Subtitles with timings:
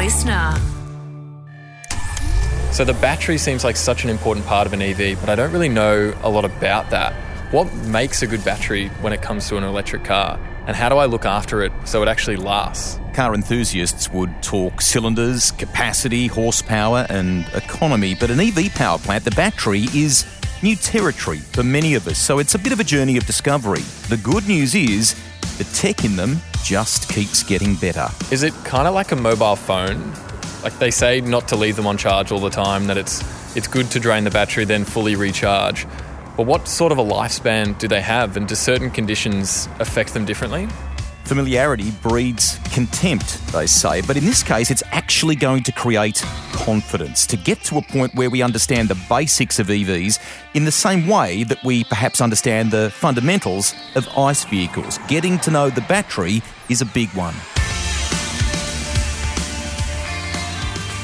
[0.00, 0.54] listener.
[2.72, 5.52] So the battery seems like such an important part of an EV, but I don't
[5.52, 7.12] really know a lot about that.
[7.52, 10.40] What makes a good battery when it comes to an electric car?
[10.66, 12.98] And how do I look after it so it actually lasts?
[13.12, 19.32] Car enthusiasts would talk cylinders, capacity, horsepower, and economy, but an EV power plant, the
[19.32, 20.24] battery, is
[20.62, 23.82] new territory for many of us, so it's a bit of a journey of discovery.
[24.08, 25.14] The good news is
[25.58, 28.08] the tech in them just keeps getting better.
[28.30, 30.12] Is it kind of like a mobile phone?
[30.62, 33.22] Like they say not to leave them on charge all the time, that it's
[33.56, 35.86] it's good to drain the battery then fully recharge.
[36.36, 40.24] But what sort of a lifespan do they have and do certain conditions affect them
[40.24, 40.68] differently?
[41.30, 46.16] Familiarity breeds contempt, they say, but in this case, it's actually going to create
[46.50, 50.18] confidence to get to a point where we understand the basics of EVs
[50.54, 54.98] in the same way that we perhaps understand the fundamentals of ICE vehicles.
[55.06, 57.36] Getting to know the battery is a big one.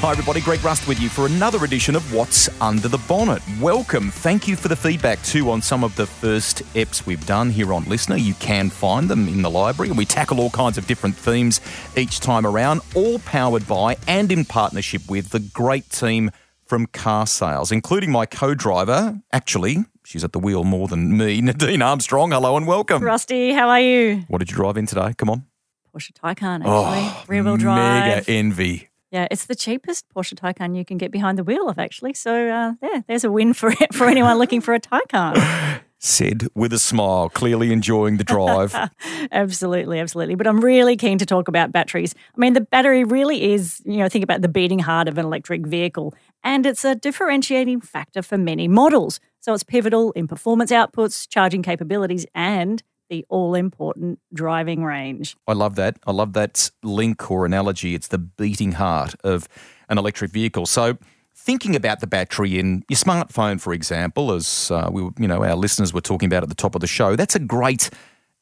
[0.00, 0.41] Hi, everybody.
[0.42, 3.42] Greg Rust with you for another edition of What's Under the Bonnet.
[3.61, 4.11] Welcome.
[4.11, 7.72] Thank you for the feedback too on some of the first EPs we've done here
[7.72, 8.16] on Listener.
[8.16, 11.61] You can find them in the library, and we tackle all kinds of different themes
[11.97, 16.31] each time around, all powered by and in partnership with the great team
[16.66, 19.19] from Carsales, including my co driver.
[19.33, 22.33] Actually, she's at the wheel more than me, Nadine Armstrong.
[22.33, 23.03] Hello and welcome.
[23.03, 24.25] Rusty, how are you?
[24.28, 25.14] What did you drive in today?
[25.16, 25.47] Come on.
[25.92, 27.25] Porsche Taycan, oh, actually.
[27.34, 28.05] Rear wheel drive.
[28.05, 28.91] Mega envy.
[29.17, 32.12] Yeah, it's the cheapest Porsche Taycan you can get behind the wheel of, actually.
[32.12, 35.81] So, uh, yeah, there's a win for it for anyone looking for a Taycan.
[35.98, 38.77] Said with a smile, clearly enjoying the drive.
[39.33, 40.34] absolutely, absolutely.
[40.34, 42.14] But I'm really keen to talk about batteries.
[42.37, 45.25] I mean, the battery really is, you know, think about the beating heart of an
[45.25, 49.19] electric vehicle, and it's a differentiating factor for many models.
[49.41, 55.37] So it's pivotal in performance outputs, charging capabilities, and the all important driving range.
[55.47, 55.99] I love that.
[56.07, 57.95] I love that link or analogy.
[57.95, 59.49] It's the beating heart of
[59.89, 60.67] an electric vehicle.
[60.67, 60.99] So,
[61.34, 65.55] thinking about the battery in your smartphone, for example, as uh, we, you know, our
[65.55, 67.91] listeners were talking about at the top of the show, that's a great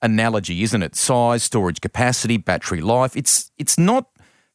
[0.03, 0.95] analogy, isn't it?
[0.95, 3.17] Size, storage capacity, battery life.
[3.17, 4.09] It's it's not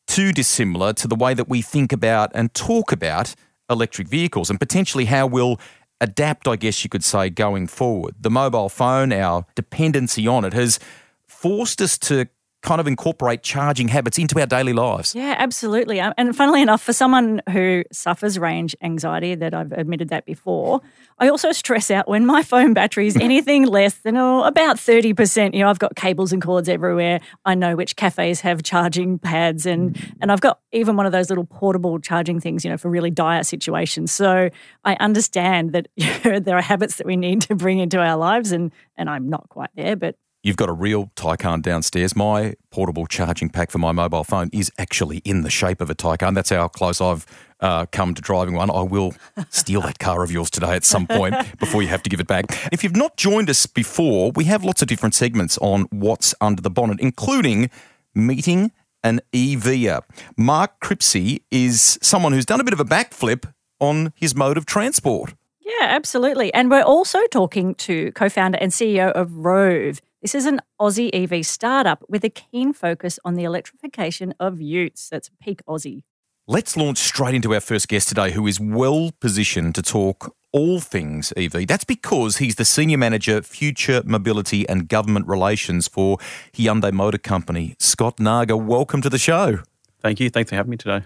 [0.08, 3.36] too dissimilar to the way that we think about and talk about
[3.69, 5.59] electric vehicles and potentially how we'll
[6.02, 8.16] adapt, I guess you could say, going forward.
[8.20, 10.80] The mobile phone, our dependency on it, has
[11.28, 12.28] forced us to
[12.62, 15.16] kind of incorporate charging habits into our daily lives.
[15.16, 16.02] Yeah, absolutely.
[16.02, 20.81] Um, and funnily enough, for someone who suffers range anxiety, that I've admitted that before,
[21.19, 25.53] I also stress out when my phone battery is anything less than oh, about 30%.
[25.53, 27.22] You know, I've got cables and cords everywhere.
[27.46, 31.30] I know which cafes have charging pads and and I've got even one of those
[31.30, 34.12] little portable charging things, you know, for really dire situations.
[34.12, 34.50] So
[34.84, 38.18] I understand that you know, there are habits that we need to bring into our
[38.18, 42.16] lives and and I'm not quite there, but You've got a real Taycan downstairs.
[42.16, 45.95] My portable charging pack for my mobile phone is actually in the shape of a
[45.95, 46.33] Taycan.
[46.33, 47.25] That's how close I've
[47.59, 48.72] uh, come to driving one.
[48.72, 49.13] I will
[49.50, 52.27] steal that car of yours today at some point before you have to give it
[52.27, 52.45] back.
[52.72, 56.61] If you've not joined us before, we have lots of different segments on what's under
[56.61, 57.69] the bonnet, including
[58.16, 58.71] meeting
[59.03, 60.01] an EVer.
[60.38, 63.51] Mark Cripsey is someone who's done a bit of a backflip
[63.81, 65.33] on his mode of transport.
[65.59, 66.53] Yeah, absolutely.
[66.53, 70.00] And we're also talking to co founder and CEO of Roev.
[70.22, 75.07] This is an Aussie EV startup with a keen focus on the electrification of utes.
[75.07, 76.03] That's peak Aussie.
[76.46, 80.81] Let's launch straight into our first guest today, who is well positioned to talk all
[80.81, 81.66] things EV.
[81.66, 86.18] That's because he's the Senior Manager, Future Mobility and Government Relations for
[86.51, 87.75] Hyundai Motor Company.
[87.80, 89.59] Scott Nargar, welcome to the show.
[90.01, 90.30] Thank you.
[90.30, 91.06] Thanks for having me today.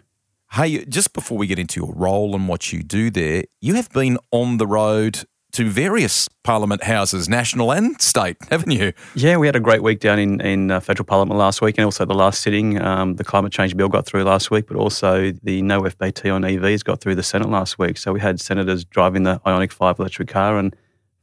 [0.54, 3.92] Hey, just before we get into your role and what you do there, you have
[3.92, 8.92] been on the road to various Parliament houses, national and state, haven't you?
[9.16, 11.86] Yeah, we had a great week down in, in uh, federal Parliament last week and
[11.86, 12.82] also the last sitting.
[12.82, 16.42] Um, the climate change bill got through last week, but also the no FBT on
[16.42, 17.98] EVs got through the Senate last week.
[17.98, 20.58] So we had senators driving the Ioniq 5 electric car.
[20.58, 20.76] And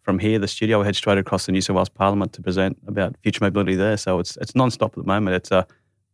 [0.02, 2.78] from here, the studio, we head straight across the New South Wales Parliament to present
[2.86, 3.96] about future mobility there.
[3.96, 5.34] So it's, it's non stop at the moment.
[5.34, 5.66] It's a,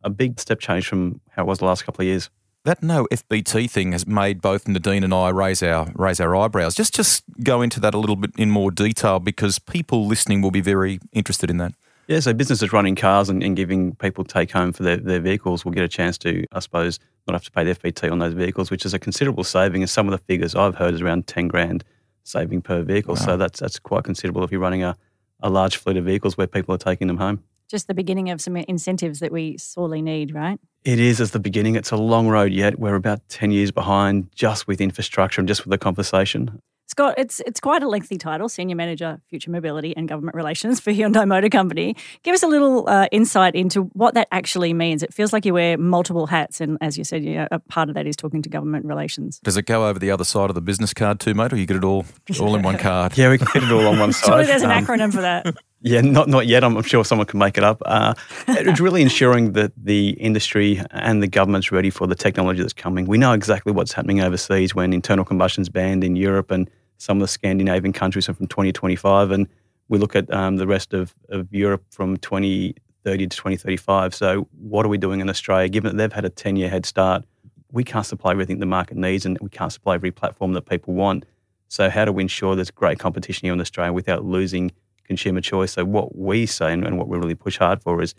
[0.03, 2.31] a big step change from how it was the last couple of years.
[2.67, 6.75] That no FBT thing has made both Nadine and I raise our raise our eyebrows.
[6.75, 10.51] Just just go into that a little bit in more detail because people listening will
[10.51, 11.71] be very interested in that.
[12.07, 15.63] Yeah, so businesses running cars and, and giving people take home for their, their vehicles
[15.63, 18.33] will get a chance to, I suppose, not have to pay the FBT on those
[18.33, 19.81] vehicles, which is a considerable saving.
[19.81, 21.85] And some of the figures I've heard is around ten grand
[22.25, 23.15] saving per vehicle.
[23.15, 23.21] Wow.
[23.21, 24.97] So that's that's quite considerable if you're running a,
[25.39, 28.41] a large fleet of vehicles where people are taking them home just the beginning of
[28.41, 30.59] some incentives that we sorely need, right?
[30.83, 31.75] It is as the beginning.
[31.75, 32.79] It's a long road yet.
[32.79, 36.61] We're about 10 years behind just with infrastructure and just with the conversation.
[36.89, 40.91] Scott, it's it's quite a lengthy title, Senior Manager, Future Mobility and Government Relations for
[40.93, 41.97] Hyundai Motor Company.
[42.23, 45.03] Give us a little uh, insight into what that actually means.
[45.03, 47.89] It feels like you wear multiple hats, and as you said, you know, a part
[47.89, 49.41] of that is talking to government relations.
[49.43, 51.65] Does it go over the other side of the business card too, mate, or you
[51.65, 52.05] get it all
[52.39, 53.17] all in one card?
[53.17, 54.25] Yeah, we can fit it all on one side.
[54.27, 55.45] Surely there's an Um, acronym for that.
[55.81, 56.63] Yeah, not not yet.
[56.63, 57.81] I'm, I'm sure someone can make it up.
[57.85, 58.13] Uh,
[58.47, 63.05] it's really ensuring that the industry and the government's ready for the technology that's coming.
[63.05, 67.21] We know exactly what's happening overseas when internal combustion's banned in Europe and some of
[67.21, 69.47] the Scandinavian countries are from 2025, and
[69.87, 74.15] we look at um, the rest of, of Europe from 2030 to 2035.
[74.15, 75.69] So, what are we doing in Australia?
[75.69, 77.23] Given that they've had a 10 year head start,
[77.71, 80.93] we can't supply everything the market needs, and we can't supply every platform that people
[80.93, 81.25] want.
[81.67, 84.71] So, how do we ensure there's great competition here in Australia without losing
[85.07, 85.73] consumer choice?
[85.73, 88.13] So, what we say and, and what we really push hard for is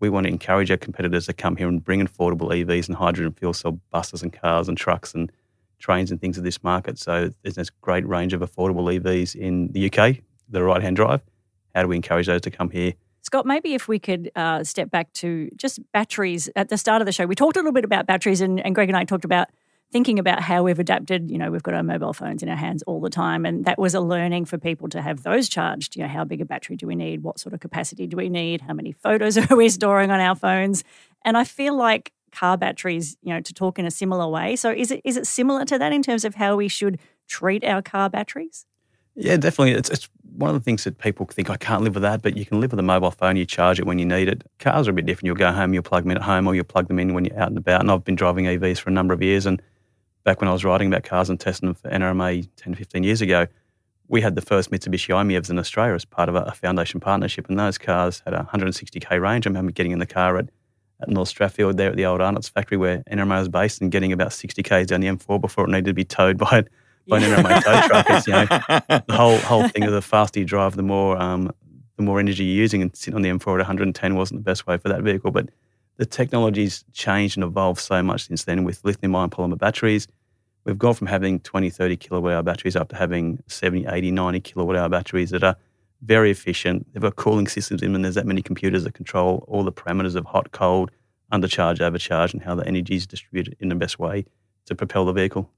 [0.00, 3.32] we want to encourage our competitors to come here and bring affordable EVs and hydrogen
[3.32, 5.30] fuel cell buses and cars and trucks and
[5.78, 6.98] trains and things of this market.
[6.98, 10.16] So, there's this great range of affordable EVs in the UK
[10.48, 11.22] that are right hand drive.
[11.74, 12.94] How do we encourage those to come here?
[13.22, 16.48] Scott, maybe if we could uh, step back to just batteries.
[16.56, 18.74] At the start of the show, we talked a little bit about batteries, and, and
[18.74, 19.48] Greg and I talked about
[19.92, 21.30] thinking about how we've adapted.
[21.30, 23.78] You know, we've got our mobile phones in our hands all the time, and that
[23.78, 25.96] was a learning for people to have those charged.
[25.96, 27.22] You know, how big a battery do we need?
[27.22, 28.60] What sort of capacity do we need?
[28.62, 30.84] How many photos are we storing on our phones?
[31.24, 34.56] And I feel like car batteries, you know, to talk in a similar way.
[34.56, 36.98] So is it is it similar to that in terms of how we should
[37.28, 38.66] treat our car batteries?
[39.16, 39.72] Yeah, definitely.
[39.72, 42.36] It's, it's one of the things that people think I can't live with that, but
[42.36, 43.36] you can live with a mobile phone.
[43.36, 44.44] You charge it when you need it.
[44.58, 45.26] Cars are a bit different.
[45.26, 47.24] You'll go home, you'll plug them in at home, or you'll plug them in when
[47.24, 47.80] you're out and about.
[47.80, 49.46] And I've been driving EVs for a number of years.
[49.46, 49.60] And
[50.24, 53.20] back when I was writing about cars and testing them for NRMA 10, 15 years
[53.20, 53.46] ago,
[54.08, 57.48] we had the first Mitsubishi i-MiEVs in Australia as part of a, a foundation partnership.
[57.48, 59.46] And those cars had a 160k range.
[59.46, 60.48] I remember getting in the car at,
[61.00, 64.12] at North Strathfield there at the old Arnott's factory where NRMA was based and getting
[64.12, 66.64] about 60 k's down the M4 before it needed to be towed by
[67.08, 68.06] by an NRMA tow truck.
[68.10, 68.46] It's, you know,
[69.06, 71.52] the whole whole thing of the faster you drive, the more um,
[71.96, 74.66] the more energy you're using, and sitting on the M4 at 110 wasn't the best
[74.66, 75.30] way for that vehicle.
[75.30, 75.50] But
[76.00, 80.08] the technology's changed and evolved so much since then with lithium-ion polymer batteries.
[80.64, 84.40] We've gone from having 20, 30 kilowatt hour batteries up to having 70, 80, 90
[84.40, 85.56] kilowatt hour batteries that are
[86.00, 86.90] very efficient.
[86.94, 88.00] They've got cooling systems in them.
[88.00, 90.90] There's that many computers that control all the parameters of hot, cold,
[91.34, 94.24] undercharge, overcharge, and how the energy is distributed in the best way
[94.64, 95.50] to propel the vehicle.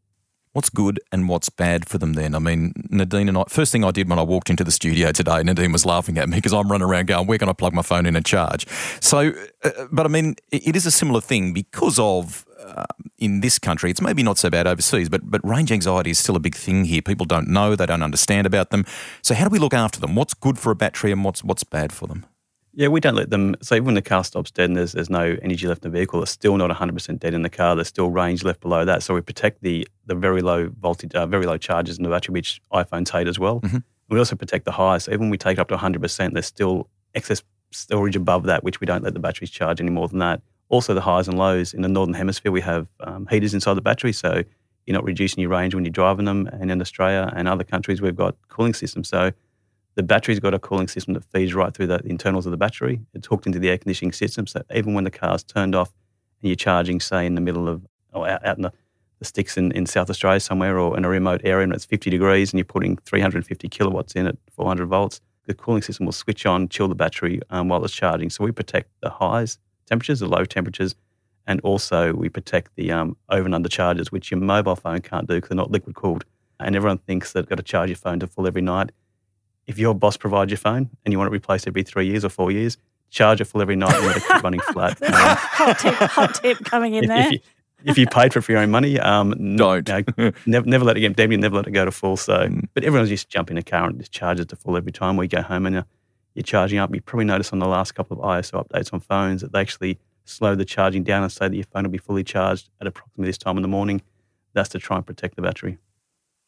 [0.52, 2.34] What's good and what's bad for them then?
[2.34, 5.10] I mean, Nadine and I, first thing I did when I walked into the studio
[5.10, 7.72] today, Nadine was laughing at me because I'm running around going, where can I plug
[7.72, 8.66] my phone in and charge?
[9.00, 9.32] So,
[9.64, 12.84] uh, but I mean, it, it is a similar thing because of, uh,
[13.18, 16.36] in this country, it's maybe not so bad overseas, but, but range anxiety is still
[16.36, 17.02] a big thing here.
[17.02, 18.84] People don't know, they don't understand about them.
[19.22, 20.14] So, how do we look after them?
[20.14, 22.26] What's good for a battery and what's, what's bad for them?
[22.74, 23.54] Yeah, we don't let them.
[23.60, 25.98] So even when the car stops dead and there's, there's no energy left in the
[25.98, 27.74] vehicle, it's still not 100% dead in the car.
[27.74, 29.02] There's still range left below that.
[29.02, 32.32] So we protect the the very low voltage, uh, very low charges in the battery,
[32.32, 33.60] which iPhones hate as well.
[33.60, 33.84] Mhm.
[34.08, 35.04] We also protect the highs.
[35.04, 37.42] So even when we take it up to 100%, there's still excess
[37.72, 40.40] storage above that, which we don't let the batteries charge any more than that.
[40.70, 43.82] Also, the highs and lows in the northern hemisphere, we have um, heaters inside the
[43.82, 44.42] battery, so
[44.86, 46.48] you're not reducing your range when you're driving them.
[46.52, 49.08] And in Australia and other countries, we've got cooling systems.
[49.08, 49.32] So
[49.94, 53.00] the battery's got a cooling system that feeds right through the internals of the battery.
[53.14, 54.46] It's hooked into the air conditioning system.
[54.46, 55.92] So even when the car's turned off
[56.40, 58.72] and you're charging, say, in the middle of or out, out in the,
[59.18, 62.10] the sticks in, in South Australia somewhere or in a remote area and it's 50
[62.10, 66.46] degrees and you're putting 350 kilowatts in at 400 volts, the cooling system will switch
[66.46, 68.30] on, chill the battery um, while it's charging.
[68.30, 70.94] So we protect the highs temperatures, the low temperatures,
[71.46, 75.26] and also we protect the um, over and under charges, which your mobile phone can't
[75.26, 76.24] do because they're not liquid cooled.
[76.60, 78.92] And everyone thinks that you've got to charge your phone to full every night
[79.66, 82.28] if your boss provides your phone and you want it replaced every three years or
[82.28, 82.76] four years,
[83.10, 85.00] charge it full every night and let it keep running flat.
[85.02, 87.26] Um, hot tip, hot tip coming in if, there.
[87.26, 87.38] if, you,
[87.84, 89.88] if you paid for it for your own money, um, Don't.
[89.88, 91.30] you know, never, never let it get dead.
[91.30, 92.16] Never let it go to full.
[92.16, 94.92] So, but everyone's just jump in a car and just charge it to full every
[94.92, 95.82] time we go home and uh,
[96.34, 96.94] you're charging up.
[96.94, 99.98] You probably noticed on the last couple of iOS updates on phones that they actually
[100.24, 103.28] slow the charging down and say that your phone will be fully charged at approximately
[103.28, 104.02] this time in the morning.
[104.54, 105.78] That's to try and protect the battery.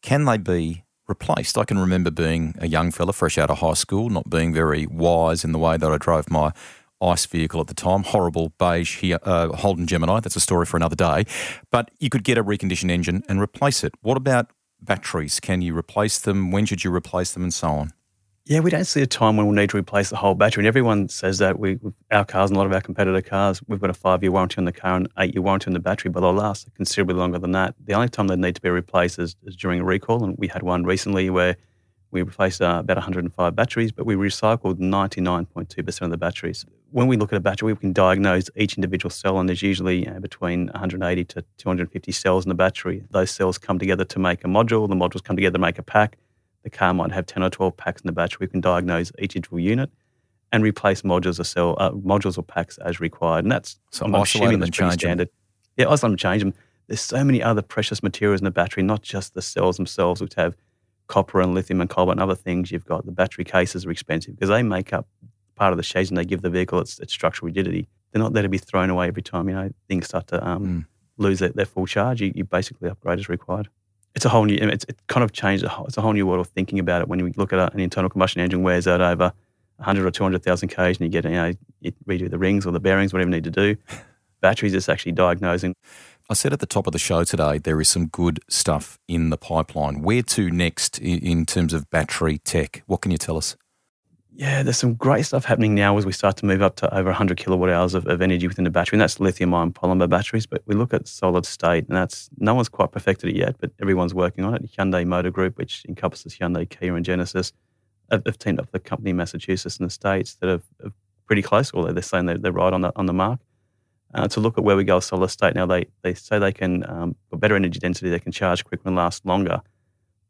[0.03, 1.59] Can they be replaced?
[1.59, 4.87] I can remember being a young fella fresh out of high school, not being very
[4.87, 6.53] wise in the way that I drove my
[7.01, 10.21] ICE vehicle at the time, horrible beige here, uh, Holden Gemini.
[10.21, 11.25] That's a story for another day.
[11.71, 13.95] But you could get a reconditioned engine and replace it.
[14.03, 15.41] What about batteries?
[15.41, 16.51] Can you replace them?
[16.51, 17.93] When should you replace them, and so on?
[18.47, 20.61] Yeah, we don't see a time when we'll need to replace the whole battery.
[20.61, 21.79] And everyone says that we,
[22.11, 24.67] our cars and a lot of our competitor cars, we've got a five-year warranty on
[24.67, 27.75] the car and eight-year warranty on the battery, but they'll last considerably longer than that.
[27.83, 30.49] The only time they need to be replaced is, is during a recall, and we
[30.49, 31.57] had one recently where
[32.11, 36.67] we replaced uh, about 105 batteries, but we recycled 99.2% of the batteries.
[36.91, 40.05] when we look at a battery, we can diagnose each individual cell, and there's usually
[40.05, 43.05] you know, between 180 to 250 cells in the battery.
[43.09, 44.87] Those cells come together to make a module.
[44.87, 46.19] The modules come together to make a pack.
[46.65, 48.39] The car might have 10 or 12 packs in the battery.
[48.41, 49.91] We can diagnose each individual unit
[50.51, 53.45] and replace modules or cell uh, modules or packs as required.
[53.45, 55.29] And that's So I'm assuming that's pretty change them.
[55.77, 56.55] Yeah, isolate them, change them.
[56.87, 60.35] There's so many other precious materials in the battery, not just the cells themselves, which
[60.35, 60.57] have
[61.07, 62.71] copper and lithium and cobalt and other things.
[62.73, 65.07] You've got the battery cases are expensive because they make up
[65.55, 67.89] part of the chassis and they give the vehicle its, its structural rigidity.
[68.13, 70.65] They're not there to be thrown away every time you know things start to um,
[70.67, 70.87] Mm.
[71.19, 72.21] lose their, their full charge.
[72.23, 73.69] You, you basically upgrade as required.
[74.15, 74.57] It's a whole new.
[74.61, 75.65] It's it kind of changed.
[75.65, 77.09] a whole- It's a whole new world of thinking about it.
[77.09, 79.33] When you look at an internal combustion engine wears out over
[79.79, 82.81] 100 or 200,000 k's, and you get you know you redo the rings or the
[82.81, 83.77] bearings, whatever you need to do.
[84.41, 85.75] Batteries is actually diagnosing.
[86.31, 89.31] I said at the top of the show today there is some good stuff in
[89.31, 90.03] the pipeline.
[90.03, 92.83] Where to next in terms of battery tech?
[92.87, 93.57] What can you tell us?
[94.37, 97.09] Yeah, there's some great stuff happening now as we start to move up to over
[97.11, 100.45] 100 kilowatt hours of, of energy within the battery, and that's lithium-ion polymer batteries.
[100.45, 103.71] But we look at solid state, and that's no one's quite perfected it yet, but
[103.81, 104.69] everyone's working on it.
[104.77, 107.53] Hyundai Motor Group, which encompasses Hyundai, Kia, and Genesis,
[108.11, 110.93] have, have teamed up with a company in Massachusetts and the states that are, are
[111.27, 113.39] pretty close, although they're saying they're, they're right on the on the mark.
[114.15, 116.53] Uh, to look at where we go with solid state now, they they say they
[116.53, 119.63] can um, for better energy density, they can charge quicker and last longer.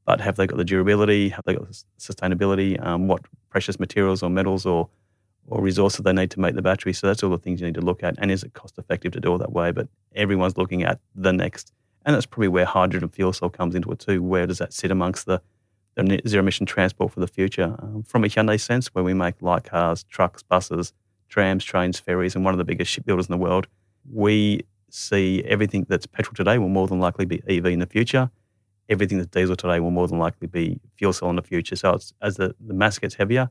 [0.04, 1.30] But have they got the durability?
[1.30, 2.84] Have they got the sustainability?
[2.84, 4.88] Um, what precious materials or metals or
[5.46, 6.92] or resources they need to make the battery?
[6.92, 8.14] So that's all the things you need to look at.
[8.18, 9.72] And is it cost effective to do it that way?
[9.72, 11.72] But everyone's looking at the next,
[12.04, 14.22] and that's probably where hydrogen fuel cell comes into it too.
[14.22, 15.40] Where does that sit amongst the,
[15.96, 17.76] the zero emission transport for the future?
[17.78, 20.92] Um, from a Hyundai sense, where we make light cars, trucks, buses,
[21.28, 23.66] trams, trains, ferries, and one of the biggest shipbuilders in the world,
[24.12, 28.30] we see everything that's petrol today will more than likely be EV in the future
[28.88, 31.76] everything that's diesel today will more than likely be fuel cell in the future.
[31.76, 33.50] So it's, as the, the mass gets heavier,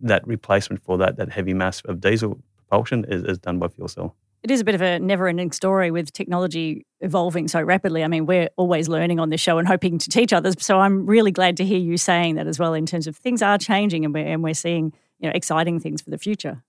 [0.00, 3.88] that replacement for that that heavy mass of diesel propulsion is, is done by fuel
[3.88, 4.16] cell.
[4.42, 8.04] It is a bit of a never ending story with technology evolving so rapidly.
[8.04, 10.54] I mean, we're always learning on this show and hoping to teach others.
[10.58, 13.40] So I'm really glad to hear you saying that as well in terms of things
[13.40, 16.62] are changing and we're, and we're seeing you know, exciting things for the future.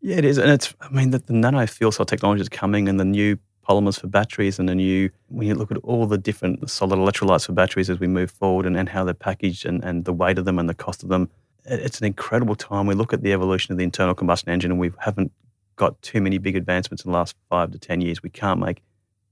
[0.00, 0.72] Yeah, it is, and it's.
[0.80, 4.06] I mean, the, the nano fuel cell technology is coming, and the new polymers for
[4.06, 5.10] batteries, and the new.
[5.28, 8.66] When you look at all the different solid electrolytes for batteries as we move forward,
[8.66, 11.08] and, and how they're packaged, and, and the weight of them, and the cost of
[11.08, 11.30] them,
[11.64, 12.86] it's an incredible time.
[12.86, 15.32] We look at the evolution of the internal combustion engine, and we haven't
[15.76, 18.22] got too many big advancements in the last five to ten years.
[18.22, 18.82] We can't make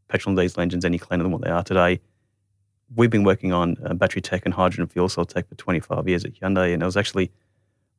[0.08, 2.00] petrol and diesel engines any cleaner than what they are today.
[2.96, 6.24] We've been working on uh, battery tech and hydrogen fuel cell tech for 25 years
[6.24, 7.30] at Hyundai, and it was actually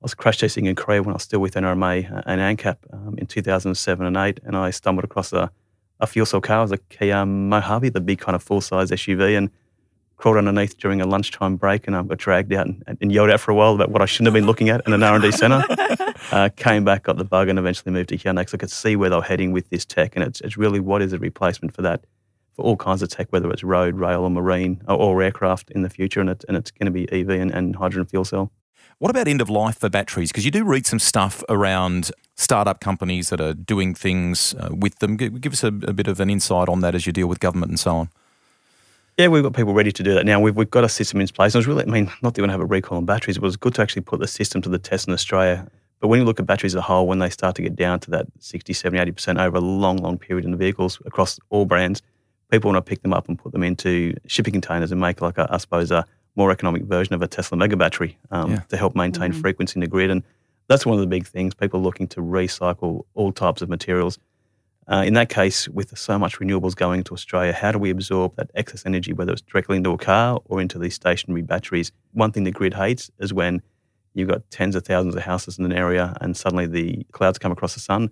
[0.01, 2.77] I was crash testing in Korea when I was still with NRMA uh, and ANCAP
[2.93, 5.51] um, in 2007 and 8, and I stumbled across a,
[5.99, 6.59] a fuel cell car.
[6.59, 9.49] It was a Kia Mohave, the big kind of full size SUV, and
[10.19, 13.39] crawled underneath during a lunchtime break, and I got dragged out and, and yelled out
[13.39, 15.63] for a while about what I shouldn't have been looking at in an R&D centre.
[16.31, 18.95] uh, came back, got the bug, and eventually moved to Hyundai because I could see
[18.95, 21.73] where they were heading with this tech, and it's, it's really what is a replacement
[21.73, 22.05] for that
[22.53, 25.81] for all kinds of tech, whether it's road, rail, or marine, or, or aircraft in
[25.81, 28.51] the future, and, it, and it's going to be EV and, and hydrogen fuel cell.
[28.99, 30.29] What about end of life for batteries?
[30.29, 34.99] Because you do read some stuff around startup companies that are doing things uh, with
[34.99, 35.15] them.
[35.15, 37.39] Give, give us a, a bit of an insight on that as you deal with
[37.39, 38.09] government and so on.
[39.17, 40.41] Yeah, we've got people ready to do that now.
[40.41, 41.55] We've, we've got a system in place.
[41.55, 43.47] And was really, I mean, not that we have a recall on batteries, but it
[43.47, 45.65] was good to actually put the system to the test in Australia.
[46.01, 48.01] But when you look at batteries as a whole, when they start to get down
[48.01, 51.63] to that 60, 70, 80% over a long, long period in the vehicles across all
[51.63, 52.01] brands,
[52.51, 55.37] people want to pick them up and put them into shipping containers and make like
[55.37, 56.05] a, I suppose, a
[56.39, 58.59] more economic version of a Tesla mega battery um, Yeah.
[58.69, 60.09] to help maintain frequency in the grid.
[60.09, 60.23] And
[60.69, 61.53] that's one of the big things.
[61.53, 64.17] People are looking to recycle all types of materials.
[64.87, 68.35] Uh, in that case, with so much renewables going into Australia, how do we absorb
[68.37, 71.91] that excess energy, whether it's directly into a car or into these stationary batteries?
[72.13, 73.61] One thing the grid hates is when
[74.15, 77.51] you've got tens of thousands of houses in an area and suddenly the clouds come
[77.51, 78.09] across the sun.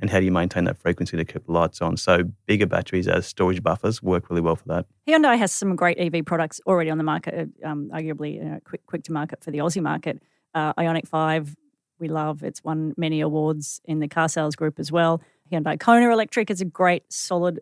[0.00, 1.96] And how do you maintain that frequency to keep the lights on?
[1.96, 4.86] So, bigger batteries as storage buffers work really well for that.
[5.06, 8.86] Hyundai has some great EV products already on the market, um, arguably you know, quick,
[8.86, 10.22] quick to market for the Aussie market.
[10.54, 11.54] Uh, Ioniq 5,
[11.98, 12.42] we love.
[12.42, 15.20] It's won many awards in the car sales group as well.
[15.52, 17.60] Hyundai Kona Electric is a great, solid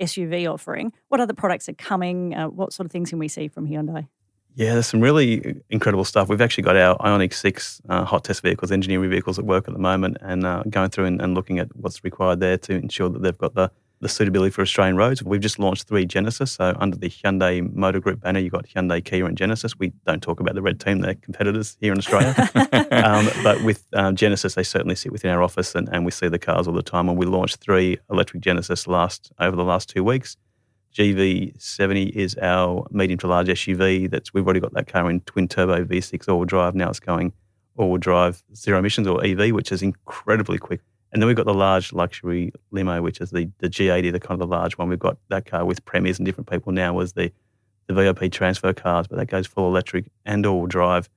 [0.00, 0.92] SUV offering.
[1.08, 2.34] What other products are coming?
[2.34, 4.08] Uh, what sort of things can we see from Hyundai?
[4.54, 6.28] Yeah, there's some really incredible stuff.
[6.28, 9.74] We've actually got our Ioniq 6 uh, hot test vehicles, engineering vehicles at work at
[9.74, 13.08] the moment, and uh, going through and, and looking at what's required there to ensure
[13.08, 15.22] that they've got the, the suitability for Australian roads.
[15.22, 16.52] We've just launched three Genesis.
[16.52, 19.78] So, under the Hyundai Motor Group banner, you've got Hyundai, Kia, and Genesis.
[19.78, 22.34] We don't talk about the red team, they're competitors here in Australia.
[22.90, 26.28] um, but with um, Genesis, they certainly sit within our office and, and we see
[26.28, 27.08] the cars all the time.
[27.08, 30.36] And we launched three electric Genesis last over the last two weeks.
[30.94, 34.10] GV70 is our medium to large SUV.
[34.10, 36.74] That's we've already got that car in twin turbo V6 all drive.
[36.74, 37.32] Now it's going
[37.76, 40.80] all-wheel drive zero emissions or EV, which is incredibly quick.
[41.12, 44.40] And then we've got the large luxury limo, which is the, the G80, the kind
[44.40, 44.88] of the large one.
[44.88, 47.32] We've got that car with premiers and different people now was the,
[47.86, 51.08] the VIP transfer cars, but that goes full electric and all drive.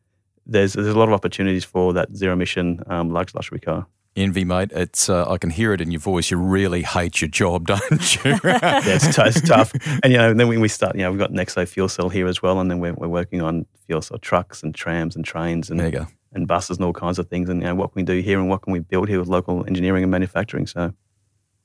[0.45, 3.85] There's, there's a lot of opportunities for that zero emission um, large luxury car.
[4.15, 4.71] Envy, mate.
[4.73, 6.29] It's uh, I can hear it in your voice.
[6.29, 8.39] You really hate your job, don't you?
[8.43, 9.73] yeah, it's, t- it's tough.
[10.03, 12.09] And you know, and then when we start, you know, we've got Nexo fuel cell
[12.09, 15.25] here as well, and then we're, we're working on fuel cell trucks and trams and
[15.25, 16.07] trains and there you go.
[16.31, 17.49] and buses and all kinds of things.
[17.49, 19.27] And you know, what can we do here and what can we build here with
[19.27, 20.67] local engineering and manufacturing?
[20.67, 20.93] So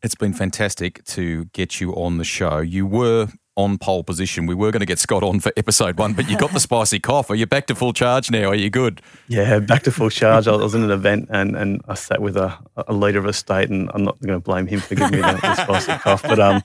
[0.02, 2.58] It's been fantastic to get you on the show.
[2.60, 3.28] You were
[3.58, 4.46] on pole position.
[4.46, 7.00] We were going to get Scott on for episode one, but you got the spicy
[7.00, 7.28] cough.
[7.28, 8.48] Are you back to full charge now?
[8.48, 9.02] Are you good?
[9.26, 10.46] yeah, back to full charge.
[10.46, 13.32] I was in an event and, and I sat with a, a leader of a
[13.32, 16.22] state, and I'm not going to blame him for giving me the, the spicy cough,
[16.22, 16.62] but um.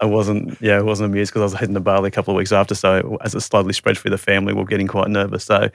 [0.00, 2.36] I wasn't, yeah, I wasn't amused because I was heading to Bali a couple of
[2.36, 2.74] weeks after.
[2.74, 5.44] So as it slowly spread through the family, we are getting quite nervous.
[5.44, 5.70] So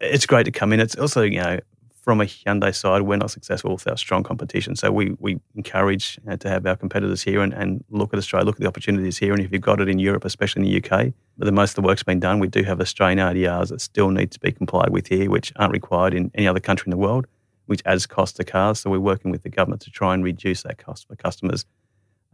[0.00, 0.80] it's great to come in.
[0.80, 1.60] It's also, you know,
[2.08, 4.74] from a Hyundai side, we're not successful without strong competition.
[4.74, 8.56] So we we encourage to have our competitors here and, and look at Australia, look
[8.56, 9.34] at the opportunities here.
[9.34, 11.74] And if you've got it in Europe, especially in the UK, but the most of
[11.74, 12.38] the work's been done.
[12.38, 15.74] We do have Australian ADRs that still need to be complied with here, which aren't
[15.74, 17.26] required in any other country in the world,
[17.66, 18.80] which adds cost to cars.
[18.80, 21.66] So we're working with the government to try and reduce that cost for customers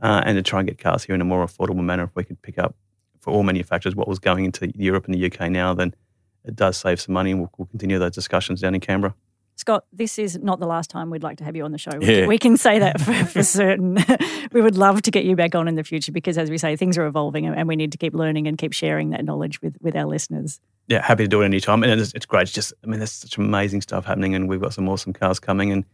[0.00, 2.04] uh, and to try and get cars here in a more affordable manner.
[2.04, 2.76] If we could pick up
[3.18, 5.96] for all manufacturers what was going into Europe and the UK now, then
[6.44, 9.16] it does save some money, and we'll, we'll continue those discussions down in Canberra.
[9.56, 11.92] Scott, this is not the last time we'd like to have you on the show.
[11.98, 12.26] We, Yeah.
[12.26, 13.98] we can say that for, for certain.
[14.52, 16.74] we would love to get you back on in the future because, as we say,
[16.76, 19.62] things are evolving and and we need to keep learning and keep sharing that knowledge
[19.62, 20.60] with, with our listeners.
[20.88, 21.82] yeah, happy to do it anytime.
[21.84, 22.42] And it's, it's great.
[22.42, 25.38] It's just, I mean, there's such amazing stuff happening, and we've got some awesome cars
[25.40, 25.70] coming.
[25.72, 25.84] And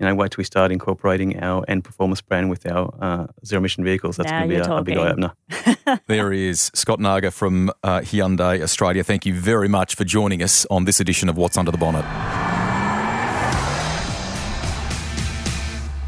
[0.00, 3.60] you know, wait till we start incorporating our N performance brand with our uh, zero
[3.60, 4.16] emission vehicles.
[4.16, 5.32] That's Now going to be you're a, a big eye opener.
[6.08, 9.04] There he is, Scott Nargar from uh, Hyundai Australia.
[9.04, 12.41] Thank you very much for joining us on this edition of What's Under the Bonnet.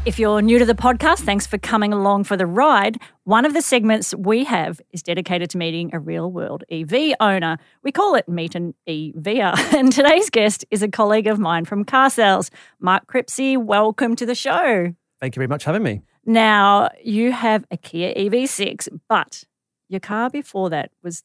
[0.05, 3.01] If you're new to the podcast, thanks for coming along for the ride.
[3.23, 7.57] One of the segments we have is dedicated to meeting a real world EV owner.
[7.81, 9.53] We call it Meet an EVer.
[9.75, 13.57] And today's guest is a colleague of mine from Carsales, Mark Cripsey.
[13.57, 14.93] Welcome to the show.
[15.19, 16.03] Thank you very much for having me.
[16.23, 19.43] Now, you have a Kia EV6, but
[19.89, 21.23] your car before that was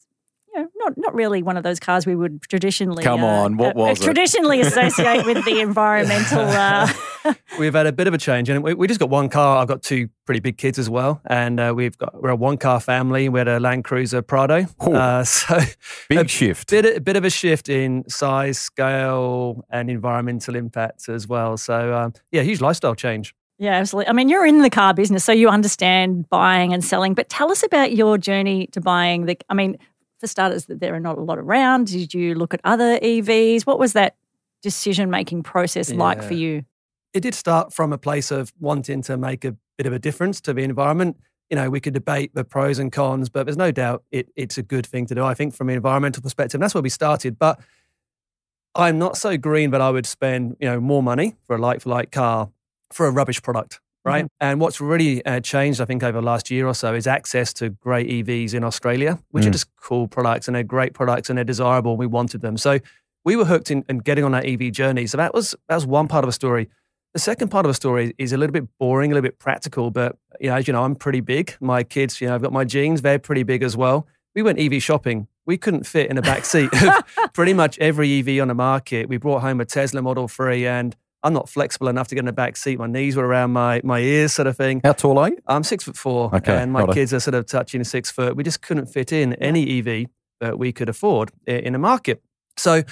[0.54, 3.56] you know, not not really one of those cars we would traditionally Come uh, on,
[3.56, 4.04] what uh, was it?
[4.04, 6.88] traditionally associate with the environmental uh,
[7.58, 9.58] We've had a bit of a change, and we, we just got one car.
[9.58, 12.56] I've got two pretty big kids as well, and uh, we've got we're a one
[12.56, 13.28] car family.
[13.28, 15.58] We had a Land Cruiser Prado, uh, so
[16.08, 16.70] Big a shift.
[16.70, 21.56] bit a bit of a shift in size, scale, and environmental impact as well.
[21.56, 23.34] So um, yeah, huge lifestyle change.
[23.58, 24.08] Yeah, absolutely.
[24.08, 27.12] I mean, you're in the car business, so you understand buying and selling.
[27.12, 29.36] But tell us about your journey to buying the.
[29.50, 29.76] I mean,
[30.20, 31.88] for starters, that there are not a lot around.
[31.88, 33.62] Did you look at other EVs?
[33.62, 34.16] What was that
[34.62, 36.64] decision making process like for you?
[37.12, 40.40] It did start from a place of wanting to make a bit of a difference
[40.42, 41.16] to the environment.
[41.48, 44.58] You know, we could debate the pros and cons, but there's no doubt it, it's
[44.58, 45.24] a good thing to do.
[45.24, 47.38] I think from an environmental perspective, and that's where we started.
[47.38, 47.58] But
[48.74, 51.80] I'm not so green that I would spend you know more money for a like
[51.80, 52.50] for like car
[52.92, 54.26] for a rubbish product, right?
[54.40, 57.52] And what's really uh, changed, I think, over the last year or so is access
[57.54, 59.52] to great EVs in Australia, which are Mm.
[59.52, 61.92] just cool products and they're great products and they're desirable.
[61.92, 62.78] And We wanted them, so
[63.24, 65.06] we were hooked in, in getting on that EV journey.
[65.06, 66.68] So that was that was one part of the story.
[67.12, 69.90] The second part of the story is a little bit boring, a little bit practical,
[69.90, 71.54] but you know, as you know, I'm pretty big.
[71.60, 74.06] My kids, you know, I've got my jeans, they're pretty big as well.
[74.34, 75.26] We went EV shopping.
[75.44, 79.08] We couldn't fit in the back seat of pretty much every EV on the market.
[79.08, 82.26] We brought home a Tesla Model 3 and I'm not flexible enough to get in
[82.26, 82.78] the back seat.
[82.78, 84.80] My knees were around my, my ears, sort of thing.
[84.82, 85.38] How tall are you?
[85.46, 88.36] I'm six foot four, Okay, and my kids are sort of touching six foot.
[88.36, 90.06] We just couldn't fit in any EV
[90.40, 92.22] that we could afford in the market.
[92.56, 92.82] So,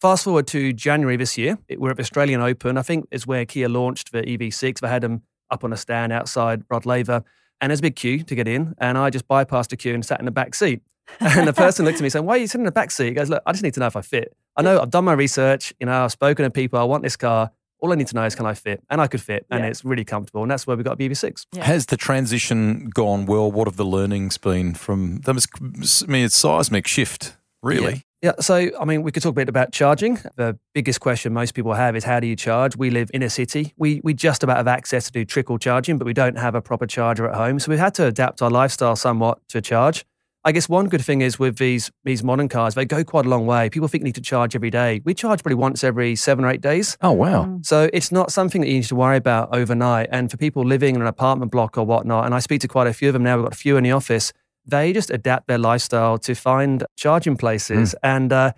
[0.00, 2.76] fast forward to January this year, we're at the Australian Open.
[2.76, 4.80] I think is where Kia launched the EV6.
[4.80, 7.24] They had them up on a stand outside Rod Laver,
[7.60, 8.74] and there's a big queue to get in.
[8.78, 10.82] And I just bypassed the queue and sat in the back seat.
[11.20, 13.06] And the person looked at me saying, "Why are you sitting in the back seat?"
[13.06, 14.36] He goes, "Look, I just need to know if I fit.
[14.56, 15.72] I know I've done my research.
[15.80, 16.78] You know, I've spoken to people.
[16.78, 19.06] I want this car." All I need to know is can I fit, and I
[19.06, 19.70] could fit, and Yeah.
[19.70, 21.46] it's really comfortable, and that's where we got the EV6.
[21.52, 21.64] Yeah.
[21.64, 23.50] Has the transition gone well?
[23.52, 25.38] What have the learnings been from them?
[25.38, 28.02] I mean, it's seismic shift, really.
[28.20, 30.18] Yeah, so I mean, we could talk a bit about charging.
[30.34, 32.76] The biggest question most people have is how do you charge?
[32.76, 33.74] We live in a city.
[33.76, 36.60] We we just about have access to do trickle charging, but we don't have a
[36.60, 37.60] proper charger at home.
[37.60, 40.04] So we've had to adapt our lifestyle somewhat to charge.
[40.44, 43.28] I guess one good thing is with these these modern cars, they go quite a
[43.28, 43.68] long way.
[43.68, 45.00] People think you need to charge every day.
[45.04, 46.96] We charge probably once every seven or eight days.
[47.00, 47.44] Oh, wow.
[47.44, 47.66] Mm.
[47.66, 50.08] So it's not something that you need to worry about overnight.
[50.12, 52.86] And for people living in an apartment block or whatnot, and I speak to quite
[52.86, 54.32] a few of them now, we've got a few in the office,
[54.64, 57.94] they just adapt their lifestyle to find charging places.
[58.02, 58.52] And uh,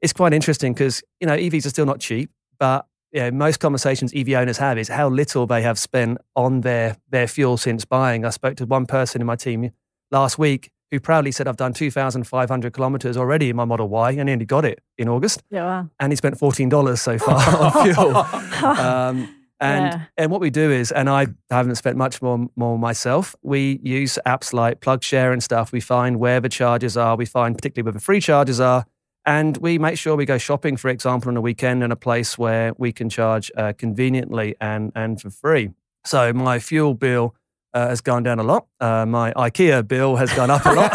[0.00, 4.12] it's quite interesting because, you know, EVs are still not cheap, but yeah, most conversations
[4.14, 8.24] EV owners have is how little they have spent on their their fuel since buying.
[8.24, 9.70] I spoke to one person in my team
[10.10, 14.28] last week who proudly said, "I've done 2,500 kilometers already in my Model Y, and
[14.28, 15.88] he only got it in August, Yeah, wow.
[16.00, 18.12] and he spent fourteen dollars so far on fuel."
[18.86, 19.28] Um,
[19.60, 20.00] and Yeah.
[20.18, 23.34] and what we do is, and I haven't spent much more more myself.
[23.42, 25.72] We use apps like PlugShare and stuff.
[25.72, 27.16] We find where the charges are.
[27.16, 28.84] We find particularly where the free charges are,
[29.24, 32.36] and we make sure we go shopping, for example, on a weekend in a place
[32.38, 35.70] where we can charge uh, conveniently and and for free.
[36.04, 37.34] So my fuel bill.
[37.76, 38.66] Uh, has gone down a lot.
[38.80, 40.90] Uh, my IKEA bill has gone up a lot.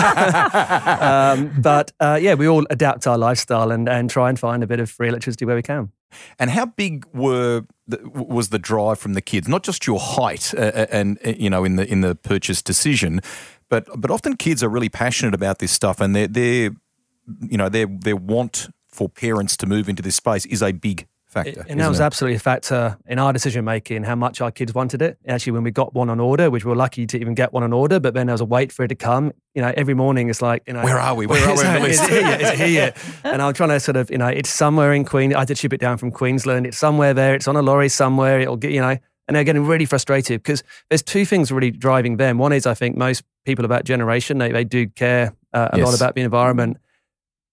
[1.38, 4.66] um, but uh, yeah, we all adapt our lifestyle and, and try and find a
[4.68, 5.92] bit of free electricity where we can.
[6.40, 9.48] And how big were the, was the drive from the kids?
[9.48, 13.22] Not just your height uh, and uh, you know in the in the purchase decision,
[13.70, 16.72] but but often kids are really passionate about this stuff, and their their
[17.42, 21.08] you know their their want for parents to move into this space is a big
[21.32, 21.66] factor.
[21.68, 22.04] And that was it?
[22.04, 25.18] absolutely a factor in our decision making, how much our kids wanted it.
[25.28, 27.64] Actually, when we got one on order, which we were lucky to even get one
[27.64, 29.32] on order, but then there was a wait for it to come.
[29.56, 31.26] You know, every morning it's like, you know, Where are we?
[31.26, 32.42] Where are we on the Is it here yet?
[32.42, 32.94] Is it here?
[33.24, 35.34] And I'm trying to sort of, you know, it's somewhere in Queen.
[35.34, 36.68] I had to ship it down from Queensland.
[36.68, 37.34] It's somewhere there.
[37.34, 38.42] It's on a lorry somewhere.
[38.42, 42.18] It'll get, you know, and they're getting really frustrated because there's two things really driving
[42.18, 42.38] them.
[42.38, 45.78] One is I think most people of that generation, they, they do care uh, a
[45.78, 46.78] lot about the environment.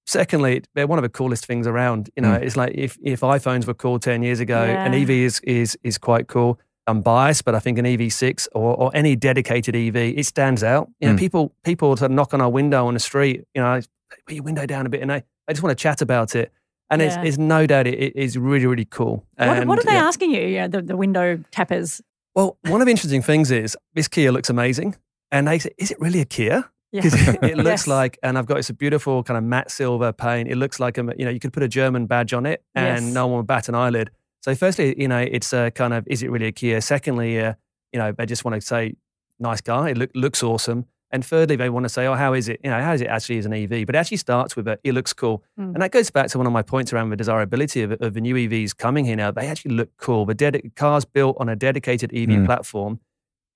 [0.08, 2.08] Secondly, they're one of the coolest things around.
[2.16, 2.42] You know, Mm.
[2.42, 5.98] it's like if, if iPhones were cool 10 years ago, an EV is, is, is
[5.98, 6.58] quite cool.
[6.86, 10.88] I'm biased, but I think an EV6 or, or any dedicated EV, it stands out.
[11.00, 11.18] You know, Mm.
[11.18, 13.80] people people sort of knock on our window on the street, you know,
[14.26, 16.50] put your window down a bit and they, they just want to chat about it.
[16.90, 17.08] And Yeah.
[17.20, 19.26] it's, it's no doubt it, it is really, really cool.
[19.36, 20.08] What, And, what are they yeah.
[20.08, 20.40] asking you?
[20.40, 22.00] Yeah, the, the window tappers.
[22.34, 24.96] Well, one of the interesting things is this Kia looks amazing.
[25.30, 26.64] And they say, is it really a Kia?
[26.92, 27.02] Yeah.
[27.02, 27.86] Because it looks Yes.
[27.86, 30.48] like, and I've got it's a beautiful kind of matte silver paint.
[30.50, 33.04] It looks like, a, you know, you could put a German badge on it and
[33.06, 33.14] Yes.
[33.14, 34.10] no one would bat an eyelid.
[34.40, 36.80] So, firstly, you know, it's a kind of, is it really a Kia?
[36.80, 37.54] Secondly, uh,
[37.92, 38.94] you know, they just want to say,
[39.38, 40.86] nice car, it look, looks awesome.
[41.10, 42.60] And thirdly, they want to say, oh, how is it?
[42.62, 43.86] You know, how is it actually as an EV?
[43.86, 45.42] But it actually starts with a, it looks cool.
[45.58, 45.72] Mm.
[45.72, 48.20] And that goes back to one of my points around the desirability of, of the
[48.20, 49.30] new EVs coming here now.
[49.30, 50.26] They actually look cool.
[50.26, 52.46] The dedi- cars built on a dedicated EV Mm.
[52.46, 53.00] platform,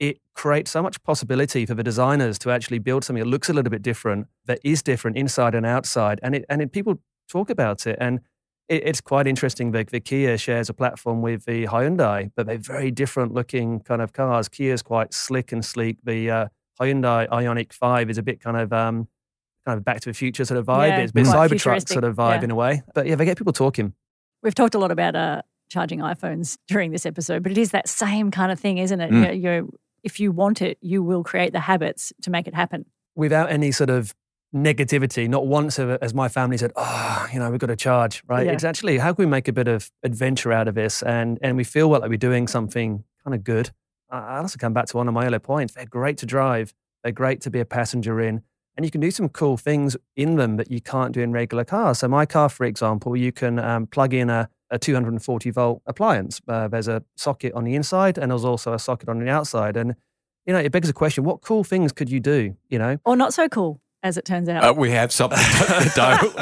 [0.03, 3.53] it creates so much possibility for the designers to actually build something that looks a
[3.53, 6.19] little bit different, that is different inside and outside.
[6.25, 7.97] And it, and it, people talk about it.
[8.01, 8.19] And
[8.69, 12.59] it, it's quite interesting that the Kia shares a platform with the Hyundai, but they're
[12.59, 14.49] very different looking kind of cars.
[14.49, 15.99] Kia's quite slick and sleek.
[16.03, 16.47] The uh,
[16.81, 19.07] Hyundai Ioniq 5 is a bit kind of um,
[19.65, 20.89] kind of back to the future sort of vibe.
[20.89, 22.45] Yeah, it's a bit Cybertruck sort of vibe yeah.
[22.45, 22.83] in a way.
[22.93, 23.95] But yeah, they get people talking.
[24.43, 27.89] We've talked a lot about uh, charging iPhones during this episode, but it is that
[27.89, 29.13] same kind of thing, isn't it?
[29.13, 29.23] Mm.
[29.25, 29.69] You're, you're,
[30.03, 32.87] if you want it, you will create the habits to make it happen.
[33.15, 34.15] without any sort of
[34.55, 35.29] negativity.
[35.29, 38.47] Not once has my family said, "Oh, you know, we've got to charge." Right?
[38.47, 38.53] Yeah.
[38.53, 41.57] It's actually how can we make a bit of adventure out of this, and and
[41.57, 43.71] we feel well, like we're doing something kind of good.
[44.11, 45.75] I I also come back to one of my earlier points.
[45.75, 46.75] They're great to drive.
[47.03, 48.43] They're great to be a passenger in,
[48.77, 51.65] and you can do some cool things in them that you can't do in regular
[51.65, 51.99] cars.
[51.99, 56.41] So my car, for example, you can um, plug in a a 240 volt appliance.
[56.49, 59.77] Uh, there's a socket on the inside, and there's also a socket on the outside,
[59.77, 59.95] and
[60.47, 62.57] you know, it begs the question: What cool things could you do?
[62.69, 64.65] You know, Or not so cool, as it turns out.
[64.65, 65.39] Uh, we have something.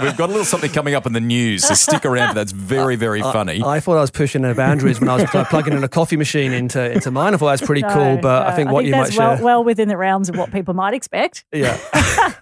[0.03, 2.35] We've got a little something coming up in the news, so stick around.
[2.35, 3.63] That's very, very funny.
[3.63, 6.17] I thought I was pushing the boundaries when I was pl- plugging in a coffee
[6.17, 7.35] machine into into mine.
[7.35, 8.49] I thought that was pretty No, cool, but no.
[8.49, 10.73] I think what you that's might well, share, well within the realms of what people
[10.73, 11.45] might expect.
[11.53, 11.77] yeah,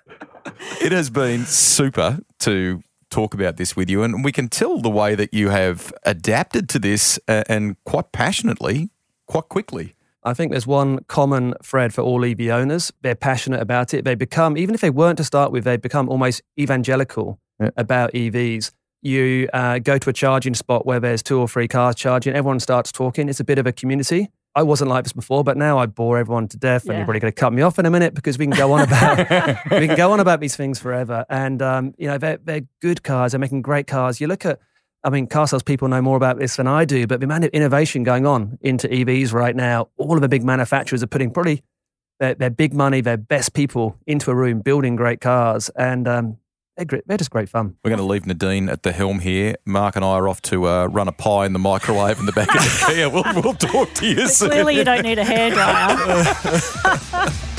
[0.80, 4.90] It has been super to talk about this with you, and we can tell the
[4.90, 8.90] way that you have adapted to this uh, and quite passionately,
[9.26, 9.94] quite quickly.
[10.24, 12.92] I think there's one common thread for all EV owners.
[13.02, 14.04] They're passionate about it.
[14.04, 17.70] They become, even if they weren't to start with, they become almost evangelical Yeah.
[17.76, 18.72] about EVs.
[19.00, 22.60] You uh, go to a charging spot where there's two or three cars charging, everyone
[22.60, 23.28] starts talking.
[23.28, 24.28] It's a bit of a community.
[24.54, 26.96] I wasn't like this before, but now I bore everyone to death, and Yeah.
[26.98, 28.80] you're probably going to cut me off in a minute because we can go on
[28.80, 29.18] about
[29.70, 31.24] we can go on about these things forever.
[31.28, 33.32] And um, you know, they're, they're good cars.
[33.32, 34.20] They're making great cars.
[34.20, 34.58] You look at,
[35.04, 37.44] I mean, car sales people know more about this than I do, but the amount
[37.44, 41.30] of innovation going on into EVs right now, all of the big manufacturers are putting
[41.30, 41.62] probably
[42.18, 46.36] their, their big money, their best people into a room building great cars, and um,
[46.78, 47.74] they're great, they're just great fun.
[47.84, 49.56] We're going to leave Nadine at the helm here.
[49.66, 52.30] Mark and I are off to uh, run a pie in the microwave in the
[52.32, 53.10] back of the Kia.
[53.10, 54.50] We'll, we'll talk to you But soon.
[54.50, 56.24] clearly, you don't need a hairdryer.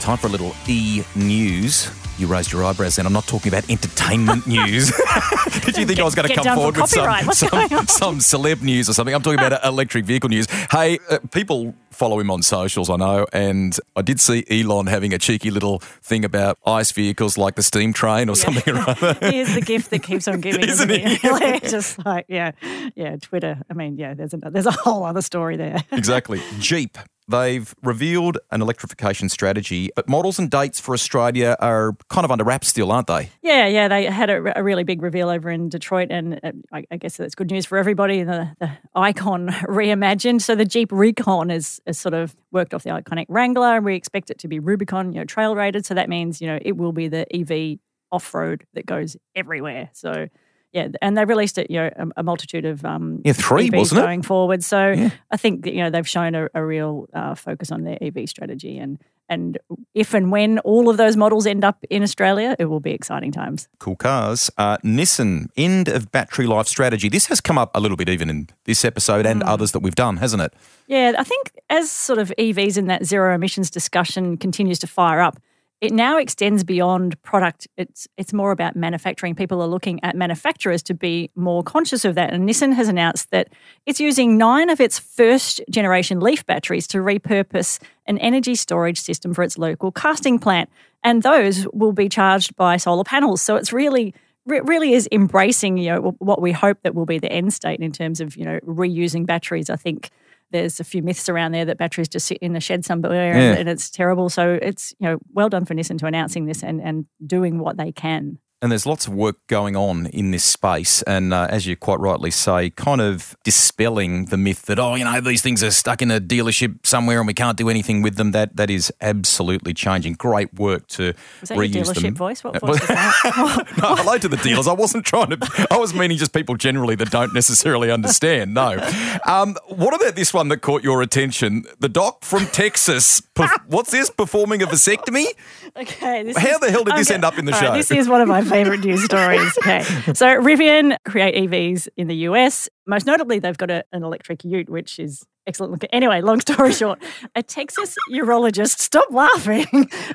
[0.00, 1.90] Time for a little e news.
[2.18, 3.06] You raised your eyebrows then.
[3.06, 4.90] I'm not talking about entertainment news.
[5.64, 8.18] Did you think Get- I was going to come for forward with some, some, some
[8.20, 9.14] celeb news or something?
[9.14, 10.46] I'm talking about electric vehicle news.
[10.70, 15.14] Hey, uh, people follow him on socials, I know, and I did see Elon having
[15.14, 19.14] a cheeky little thing about ICE vehicles like the steam train or something or other.
[19.30, 21.14] He is the gift that keeps on giving, Isn't isn't, he?
[21.16, 21.30] he?
[21.30, 22.52] Like, Just like yeah,
[22.94, 23.16] yeah.
[23.16, 23.62] Twitter.
[23.70, 24.12] I mean, yeah.
[24.14, 25.82] There's a there's a whole other story there.
[25.90, 26.42] Exactly.
[26.58, 26.98] Jeep.
[27.28, 32.44] They've revealed an electrification strategy, but models and dates for Australia are kind of under
[32.44, 33.30] wraps still, aren't they?
[33.42, 36.84] Yeah, yeah, they had a, a really big reveal over in Detroit, and uh, I,
[36.90, 38.22] I guess that's good news for everybody.
[38.22, 42.90] The, the Icon reimagined, so the Jeep Recon is, is sort of worked off the
[42.90, 45.84] iconic Wrangler, and we expect it to be Rubicon, you know, trail rated.
[45.84, 47.78] So that means you know it will be the EV
[48.12, 49.90] off road that goes everywhere.
[49.92, 50.28] So.
[50.76, 53.76] Yeah, and they released it, you know, a, a multitude of um, Yeah, three, EVs
[53.78, 54.04] wasn't it?
[54.04, 54.62] going forward.
[54.62, 55.10] So Yeah.
[55.30, 58.28] I think that, you know they've shown a, a real uh, focus on their EV
[58.28, 59.58] strategy, and and
[59.94, 63.32] if and when all of those models end up in Australia, it will be exciting
[63.32, 63.68] times.
[63.78, 64.50] Cool cars.
[64.58, 67.08] Uh, Nissan, end of battery life strategy.
[67.08, 69.96] This has come up a little bit even in this episode and others that we've
[69.96, 70.52] done, hasn't it?
[70.86, 75.20] Yeah, I think as sort of EVs and that zero emissions discussion continues to fire
[75.20, 75.40] up,
[75.80, 77.68] it now extends beyond product.
[77.76, 79.34] It's it's more about manufacturing.
[79.34, 82.32] People are looking at manufacturers to be more conscious of that.
[82.32, 83.48] And Nissan has announced that
[83.84, 89.34] it's using nine of its first generation Leaf batteries to repurpose an energy storage system
[89.34, 90.70] for its local casting plant,
[91.04, 93.42] and those will be charged by solar panels.
[93.42, 94.14] So it's really
[94.46, 97.80] re- really is embracing you know what we hope that will be the end state
[97.80, 99.68] in terms of you know reusing batteries.
[99.68, 100.10] I think
[100.52, 103.50] there's a few myths around there that batteries just sit in the shed somewhere Yeah.
[103.50, 104.28] and, and it's terrible.
[104.28, 107.76] So it's you know well done for Nissan to announcing this and and doing what
[107.76, 108.38] they can.
[108.62, 111.02] And there's lots of work going on in this space.
[111.02, 115.04] And uh, as you quite rightly say, kind of dispelling the myth that, oh, you
[115.04, 118.16] know, these things are stuck in a dealership somewhere and we can't do anything with
[118.16, 118.30] them.
[118.32, 120.14] That That is absolutely changing.
[120.14, 122.14] Great work to Was that your reuse dealership them.
[122.14, 122.42] voice?
[122.42, 123.66] What voice was that?
[123.82, 124.66] no, hello to the dealers.
[124.66, 125.66] I wasn't trying to.
[125.70, 128.54] I was meaning just people generally that don't necessarily understand.
[128.54, 128.78] No.
[129.26, 131.64] Um, what about this one that caught your attention?
[131.80, 133.20] The doc from Texas.
[133.34, 134.08] perf- what's this?
[134.08, 135.26] Performing a vasectomy?
[135.76, 136.22] Okay.
[136.22, 137.16] This How is- the hell did this okay.
[137.16, 137.74] end up in the All right, show?
[137.74, 139.56] this is one of my favorite news stories.
[139.66, 139.82] Okay.
[140.14, 142.68] So Rivian create EVs in the US.
[142.86, 145.90] Most notably, they've got a, an electric ute, which is excellent looking.
[145.92, 147.02] Anyway, long story short,
[147.34, 149.66] a Texas urologist, stop laughing.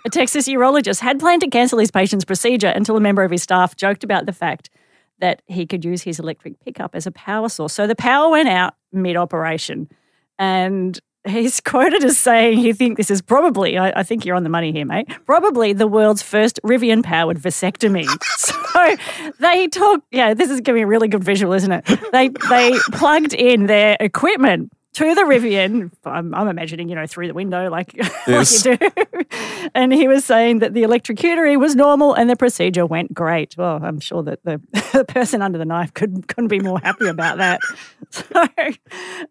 [0.05, 3.43] A Texas urologist had planned to cancel his patient's procedure until a member of his
[3.43, 4.69] staff joked about the fact
[5.19, 7.73] that he could use his electric pickup as a power source.
[7.73, 9.89] So the power went out mid operation.
[10.39, 14.43] And he's quoted as saying he think this is probably, I, I think you're on
[14.43, 18.05] the money here, mate, probably the world's first Rivian powered vasectomy.
[18.37, 21.85] so they took, yeah, this is giving a really good visual, isn't it?
[22.11, 25.91] They, they plugged in their equipment to the Rivian.
[26.03, 27.93] I'm, I'm imagining, you know, through the window, like,
[28.27, 28.65] Yes.
[28.65, 29.25] like you do.
[29.73, 33.55] and he was saying that the electrocautery was normal and the procedure went great.
[33.57, 34.61] Well, I'm sure that the,
[34.93, 37.61] the person under the knife could, couldn't be more happy about that.
[38.09, 38.77] So, okay,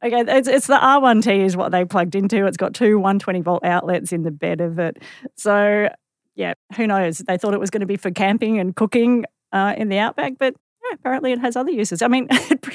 [0.02, 2.46] it's, it's the R1T is what they plugged into.
[2.46, 5.02] It's got two 120 volt outlets in the bed of it.
[5.36, 5.88] So,
[6.34, 7.18] yeah, who knows?
[7.18, 10.34] They thought it was going to be for camping and cooking uh, in the outback,
[10.38, 10.54] but
[10.92, 12.02] apparently it has other uses.
[12.02, 12.66] I mean, it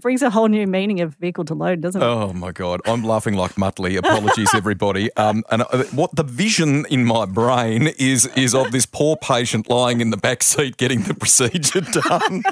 [0.00, 2.04] brings a whole new meaning of vehicle to load, doesn't it?
[2.04, 3.96] Oh my God, I'm laughing like Muttley.
[3.96, 5.14] Apologies, everybody.
[5.16, 9.68] Um, and uh, what the vision in my brain is is of this poor patient
[9.68, 12.42] lying in the back seat getting the procedure done.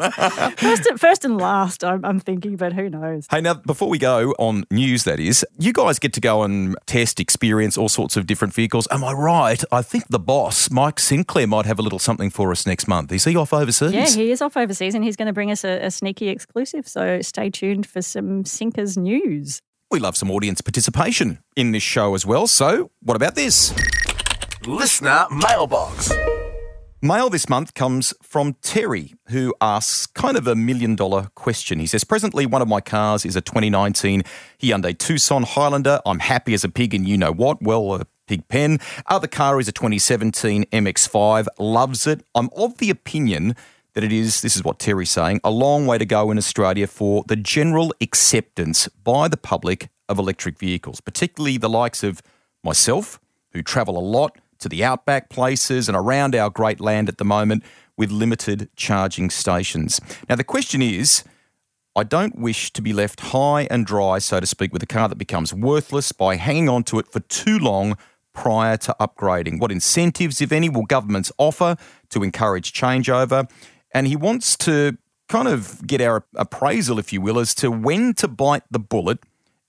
[0.56, 3.26] First, first and last, I'm, I'm thinking, but who knows?
[3.30, 6.76] Hey, now, before we go on news, that is, you guys get to go and
[6.86, 8.88] test, experience all sorts of different vehicles.
[8.90, 9.62] Am I right?
[9.70, 13.12] I think the boss, Mike Sinclair, might have a little something for us next month.
[13.12, 13.92] Is he off overseas?
[13.92, 16.88] Yeah, he is off overseas and he's going to bring us a, a sneaky exclusive.
[16.88, 19.60] So stay tuned for some Sinkers news.
[19.90, 22.46] We love some audience participation in this show as well.
[22.46, 23.72] So, what about this?
[24.66, 26.10] Listener mailbox.
[27.04, 31.78] Mail this month comes from Terry, who asks kind of a million dollar question.
[31.78, 34.22] He says, Presently, one of my cars is a 2019
[34.58, 36.00] Hyundai Tucson Highlander.
[36.06, 37.60] I'm happy as a pig, and you know what?
[37.62, 38.78] Well, a pig pen.
[39.06, 41.46] Other car is a 2017 MX5.
[41.58, 42.24] Loves it.
[42.34, 43.54] I'm of the opinion
[43.94, 46.86] that it is, this is what Terry's saying, a long way to go in Australia
[46.86, 52.20] for the general acceptance by the public of electric vehicles, particularly the likes of
[52.62, 53.18] myself,
[53.52, 57.24] who travel a lot to the outback places and around our great land at the
[57.24, 57.62] moment
[57.96, 60.00] with limited charging stations.
[60.28, 61.24] Now, the question is
[61.96, 65.08] I don't wish to be left high and dry, so to speak, with a car
[65.08, 67.96] that becomes worthless by hanging on to it for too long
[68.32, 69.60] prior to upgrading.
[69.60, 71.76] What incentives, if any, will governments offer
[72.10, 73.48] to encourage changeover?
[73.94, 78.12] And he wants to kind of get our appraisal, if you will, as to when
[78.14, 79.20] to bite the bullet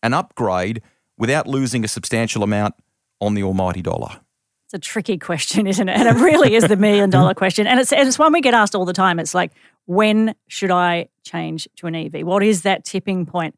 [0.03, 0.81] and upgrade
[1.17, 2.75] without losing a substantial amount
[3.21, 4.19] on the almighty dollar.
[4.65, 5.95] It's a tricky question, isn't it?
[5.95, 7.67] And it really is the million dollar question.
[7.67, 9.19] And it's, and it's one we get asked all the time.
[9.19, 9.51] It's like,
[9.85, 12.25] when should I change to an EV?
[12.25, 13.57] What is that tipping point?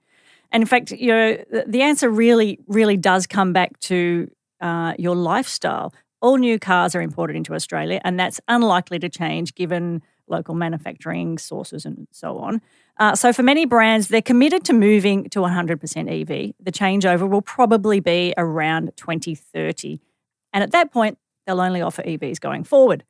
[0.51, 4.30] And in fact, you know, the answer really, really does come back to
[4.62, 5.93] uh, your lifestyle.
[6.21, 11.38] All new cars are imported into Australia, and that's unlikely to change given local manufacturing
[11.38, 12.62] sources and so on.
[13.00, 16.54] Uh, so, for many brands, they're committed to moving to 100% EV.
[16.60, 20.00] The changeover will probably be around 2030.
[20.54, 23.04] And at that point, they'll only offer EVs going forward.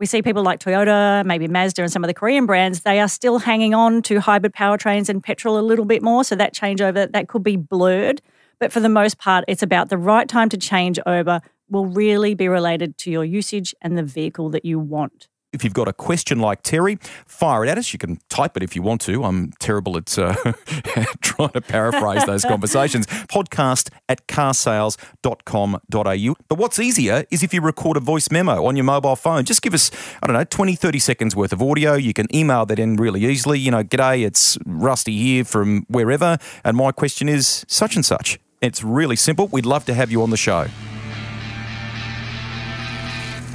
[0.00, 3.08] We see people like Toyota, maybe Mazda, and some of the Korean brands, they are
[3.08, 6.22] still hanging on to hybrid powertrains and petrol a little bit more.
[6.22, 8.22] So that changeover, that could be blurred.
[8.60, 12.34] But for the most part, it's about the right time to change over will really
[12.34, 15.28] be related to your usage and the vehicle that you want.
[15.50, 17.94] If you've got a question like Terry, fire it at us.
[17.94, 19.24] You can type it if you want to.
[19.24, 20.34] I'm terrible at uh,
[21.22, 23.06] trying to paraphrase those conversations.
[23.06, 26.34] Podcast at carsales.com.au.
[26.48, 29.46] But what's easier is if you record a voice memo on your mobile phone.
[29.46, 29.90] Just give us,
[30.22, 31.94] I don't know, 20, 30 seconds worth of audio.
[31.94, 33.58] You can email that in really easily.
[33.58, 36.36] You know, g'day, it's Rusty here from wherever.
[36.62, 38.38] And my question is such and such.
[38.60, 39.46] It's really simple.
[39.46, 40.66] We'd love to have you on the show.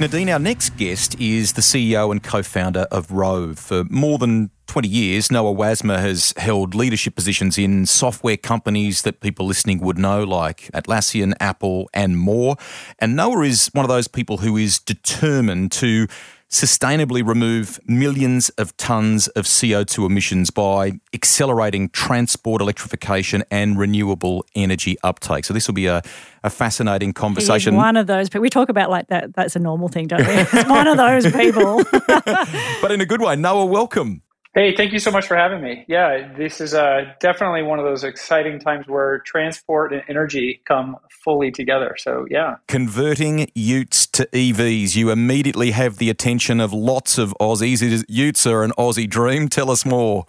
[0.00, 3.58] Nadine, our next guest is the CEO and co founder of Roev.
[3.58, 9.20] For more than 20 years, Noah Wasmer has held leadership positions in software companies that
[9.20, 12.56] people listening would know, like Atlassian, Apple, and more.
[12.98, 16.08] And Noah is one of those people who is determined to
[16.54, 24.96] sustainably remove millions of tonnes of CO2 emissions by accelerating transport electrification and renewable energy
[25.02, 25.44] uptake.
[25.44, 26.00] So this will be a,
[26.44, 27.74] a fascinating conversation.
[27.74, 29.34] one of those, but we talk about like that.
[29.34, 30.32] That's a normal thing, don't we?
[30.32, 31.82] It's one of those people.
[32.80, 33.34] but in a good way.
[33.34, 34.22] Noah, welcome.
[34.54, 35.84] Hey, thank you so much for having me.
[35.88, 40.96] Yeah, this is uh, definitely one of those exciting times where transport and energy come
[41.24, 41.96] fully together.
[41.98, 42.56] So, yeah.
[42.68, 44.94] Converting utes to EVs.
[44.94, 48.04] You immediately have the attention of lots of Aussies.
[48.08, 49.48] Utes are an Aussie dream.
[49.48, 50.24] Tell us more.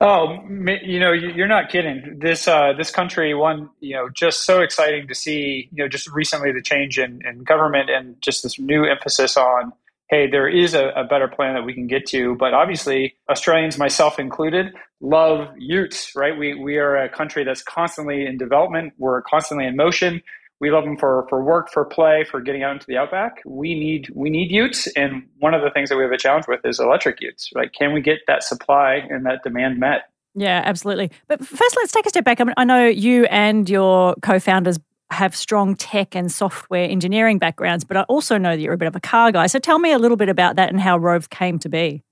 [0.00, 2.18] Oh, you know, you're not kidding.
[2.18, 5.68] This uh, this country, one, you know, just so exciting to see.
[5.72, 9.72] You know, just recently the change in, in government and just this new emphasis on
[10.08, 12.34] hey, there is a, a, better plan that we can get to.
[12.36, 16.36] But obviously, Australians, myself included, love utes, right?
[16.36, 20.22] We, we are a country that's constantly in development, we're constantly in motion.
[20.60, 23.42] We love them for, for work, for play, for getting out into the outback.
[23.44, 26.46] We need we need utes, and one of the things that we have a challenge
[26.48, 27.50] with is electric utes.
[27.54, 27.70] Right?
[27.72, 30.08] Can we get that supply and that demand met?
[30.34, 31.10] Yeah, absolutely.
[31.28, 32.40] But first, let's take a step back.
[32.40, 34.78] I, mean, I know you and your co-founders
[35.14, 38.88] have strong tech and software engineering backgrounds, but I also know that you're a bit
[38.88, 39.46] of a car guy.
[39.46, 42.02] So tell me a little bit about that and how Roev came to be.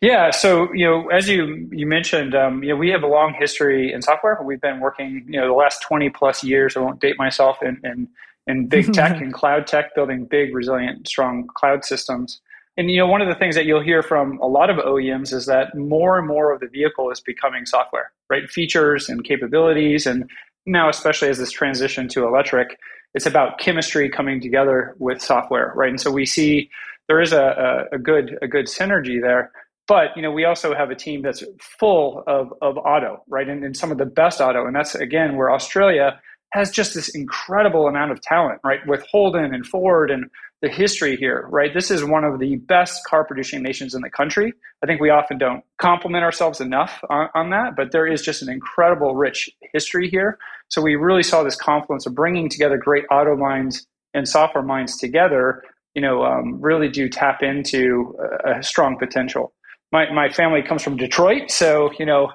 [0.00, 3.34] Yeah, so you know, as you you mentioned, um, you know, we have a long
[3.38, 4.38] history in software.
[4.42, 6.76] We've been working, you know, the last twenty plus years.
[6.76, 8.08] I won't date myself in in,
[8.46, 12.40] in big tech and cloud tech, building big, resilient, strong cloud systems.
[12.76, 15.32] And you know, one of the things that you'll hear from a lot of OEMs
[15.32, 18.48] is that more and more of the vehicle is becoming software, right?
[18.48, 20.28] Features and capabilities, and
[20.66, 22.78] now, especially as this transition to electric,
[23.14, 25.90] it's about chemistry coming together with software, right?
[25.90, 26.70] And so we see
[27.08, 29.52] there is a, a, a good a good synergy there.
[29.86, 33.48] But you know, we also have a team that's full of, of auto, right?
[33.48, 34.66] And, and some of the best auto.
[34.66, 36.20] And that's again where Australia
[36.54, 38.78] has just this incredible amount of talent, right?
[38.86, 40.30] With Holden and Ford and
[40.62, 41.74] the history here, right?
[41.74, 44.52] This is one of the best car producing nations in the country.
[44.80, 48.40] I think we often don't compliment ourselves enough on, on, that, but there is just
[48.40, 50.38] an incredible rich history here.
[50.68, 54.96] So we really saw this confluence of bringing together great auto minds and software minds
[54.96, 55.64] together,
[55.94, 59.52] you know, um, really do tap into a, a strong potential.
[59.90, 62.30] My, my family comes from Detroit, so, you know,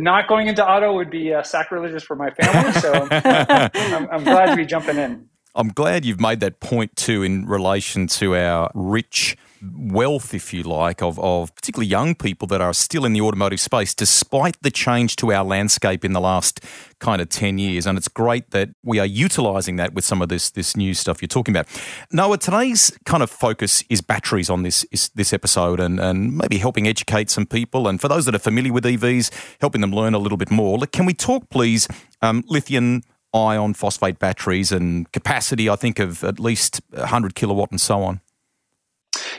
[0.00, 2.72] not going into auto would be uh, sacrilegious for my family.
[2.80, 5.28] So I'm, I'm, glad to be jumping in.
[5.54, 10.62] I'm glad you've made that point too in relation to our rich wealth, if you
[10.62, 14.70] like, of, of particularly young people that are still in the automotive space, despite the
[14.70, 16.60] change to our landscape in the last
[16.98, 17.86] kind of 10 years.
[17.86, 21.22] And it's great that we are utilizing that with some of this, this new stuff
[21.22, 21.68] you're talking about.
[22.10, 26.58] Noah, today's kind of focus is batteries on this, is, this episode and, and maybe
[26.58, 27.88] helping educate some people.
[27.88, 30.78] And for those that are familiar with EVs, helping them learn a little bit more.
[30.86, 31.88] Can we talk, please,
[32.20, 33.02] um, lithium
[33.34, 38.20] ion phosphate batteries and capacity, I think, of at least 100 kilowatt and so on?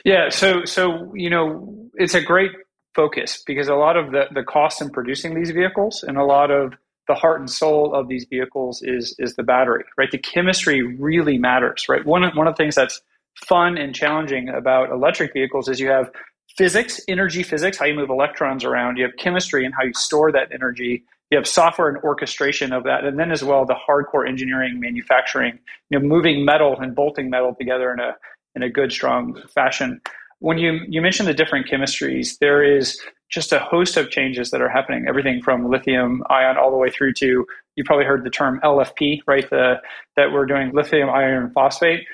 [0.04, 2.52] Yeah, so so you know it's a great
[2.96, 6.52] focus because a lot of the the cost in producing these vehicles and a lot
[6.52, 6.74] of
[7.08, 10.12] the heart and soul of these vehicles is is the battery, right?
[10.12, 12.06] The chemistry really matters, right?
[12.06, 13.02] One one of the things that's
[13.48, 16.12] fun and challenging about electric vehicles is you have
[16.58, 18.98] physics, energy physics, how you move electrons around.
[18.98, 21.04] You have chemistry and how you store that energy.
[21.32, 25.58] you have software and orchestration of that, and then as well the hardcore engineering, manufacturing,
[25.90, 28.16] you know, moving metal and bolting metal together in a
[28.56, 30.02] in a good, strong fashion.
[30.40, 33.00] When you you mentioned the different chemistries, there is
[33.30, 35.06] just a host of changes that are happening.
[35.08, 37.46] Everything from lithium ion all the way through to
[37.76, 39.50] you probably heard the term LFP, right?
[39.50, 39.76] The
[40.16, 42.06] that we're doing lithium iron phosphate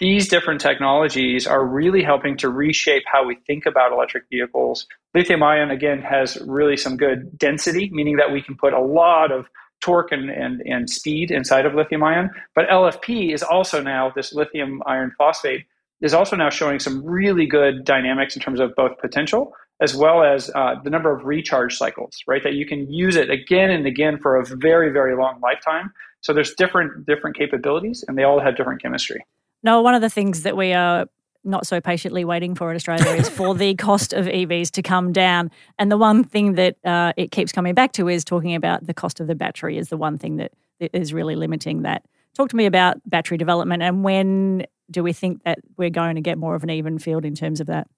[0.00, 4.86] these different technologies are really helping to reshape how we think about electric vehicles.
[5.14, 9.30] Lithium ion, again, has really some good density, meaning that we can put a lot
[9.30, 9.48] of
[9.80, 12.30] torque and, and, and speed inside of lithium ion.
[12.54, 15.64] But LFP is also now, this lithium iron phosphate,
[16.04, 20.22] is also now showing some really good dynamics in terms of both potential as well
[20.22, 22.42] as uh, the number of recharge cycles, right?
[22.44, 25.92] That you can use it again and again for a very, very long lifetime.
[26.20, 29.24] So there's different different capabilities, and they all have different chemistry.
[29.62, 31.06] No, one of the things that we are
[31.42, 35.12] not so patiently waiting for in Australia is for the cost of EVs to come
[35.12, 35.50] down.
[35.78, 38.94] And the one thing that uh, it keeps coming back to is talking about the
[38.94, 42.04] cost of the battery is the one thing that is really limiting that.
[42.34, 46.20] Talk to me about battery development and when do we think that we're going to
[46.20, 47.88] get more of an even field in terms of that?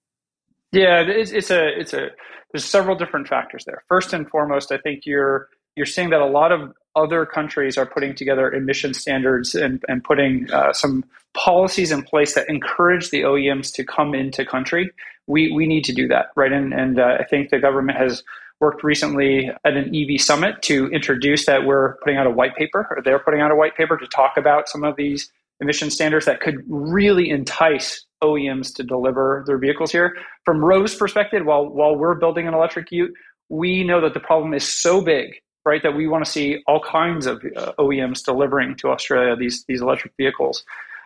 [0.72, 2.08] Yeah, it's, it's a it's a
[2.52, 3.82] there's several different factors there.
[3.88, 7.86] First and foremost, I think you're you're seeing that a lot of other countries are
[7.86, 13.20] putting together emission standards and, and putting uh, some policies in place that encourage the
[13.20, 14.90] OEMs to come into country.
[15.26, 16.50] We, we need to do that, right?
[16.50, 18.24] And, and uh, I think the government has
[18.60, 22.86] worked recently at an EV summit to introduce that we're putting out a white paper,
[22.90, 25.30] or they're putting out a white paper to talk about some of these
[25.60, 30.16] emission standards that could really entice OEMs to deliver their vehicles here.
[30.44, 33.12] From Roev's perspective, while while we're building an electric Ute,
[33.48, 35.34] we know that the problem is so big
[35.66, 35.82] right?
[35.82, 39.82] That we want to see all kinds of uh, OEMs delivering to Australia these these
[39.82, 40.64] electric vehicles.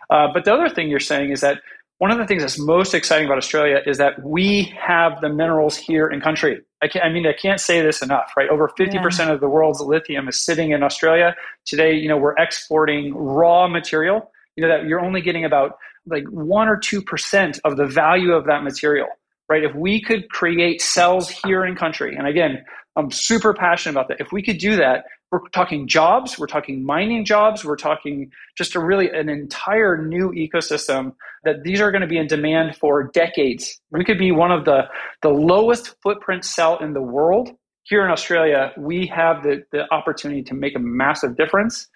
[0.09, 1.61] Uh, but the other thing you're saying is that
[1.97, 5.77] one of the things that's most exciting about Australia is that we have the minerals
[5.77, 6.59] here in country.
[6.81, 8.49] I, I mean, I can't say this enough, right?
[8.49, 9.31] Over 50% yeah.
[9.31, 11.35] of the world's lithium is sitting in Australia.
[11.65, 14.31] Today, you know, we're exporting raw material,
[14.61, 18.45] you know, that you're only getting about like one or 2% of the value of
[18.45, 19.07] that material,
[19.49, 19.63] right?
[19.63, 22.63] If we could create cells here in country, and again,
[22.95, 24.19] I'm super passionate about that.
[24.19, 28.75] If we could do that, we're talking jobs, we're talking mining jobs, we're talking just
[28.75, 33.09] a really an entire new ecosystem that these are going to be in demand for
[33.13, 33.79] decades.
[33.89, 34.83] We could be one of the,
[35.23, 37.49] the lowest footprint cell in the world.
[37.83, 41.87] Here in Australia, we have the, the opportunity to make a massive difference.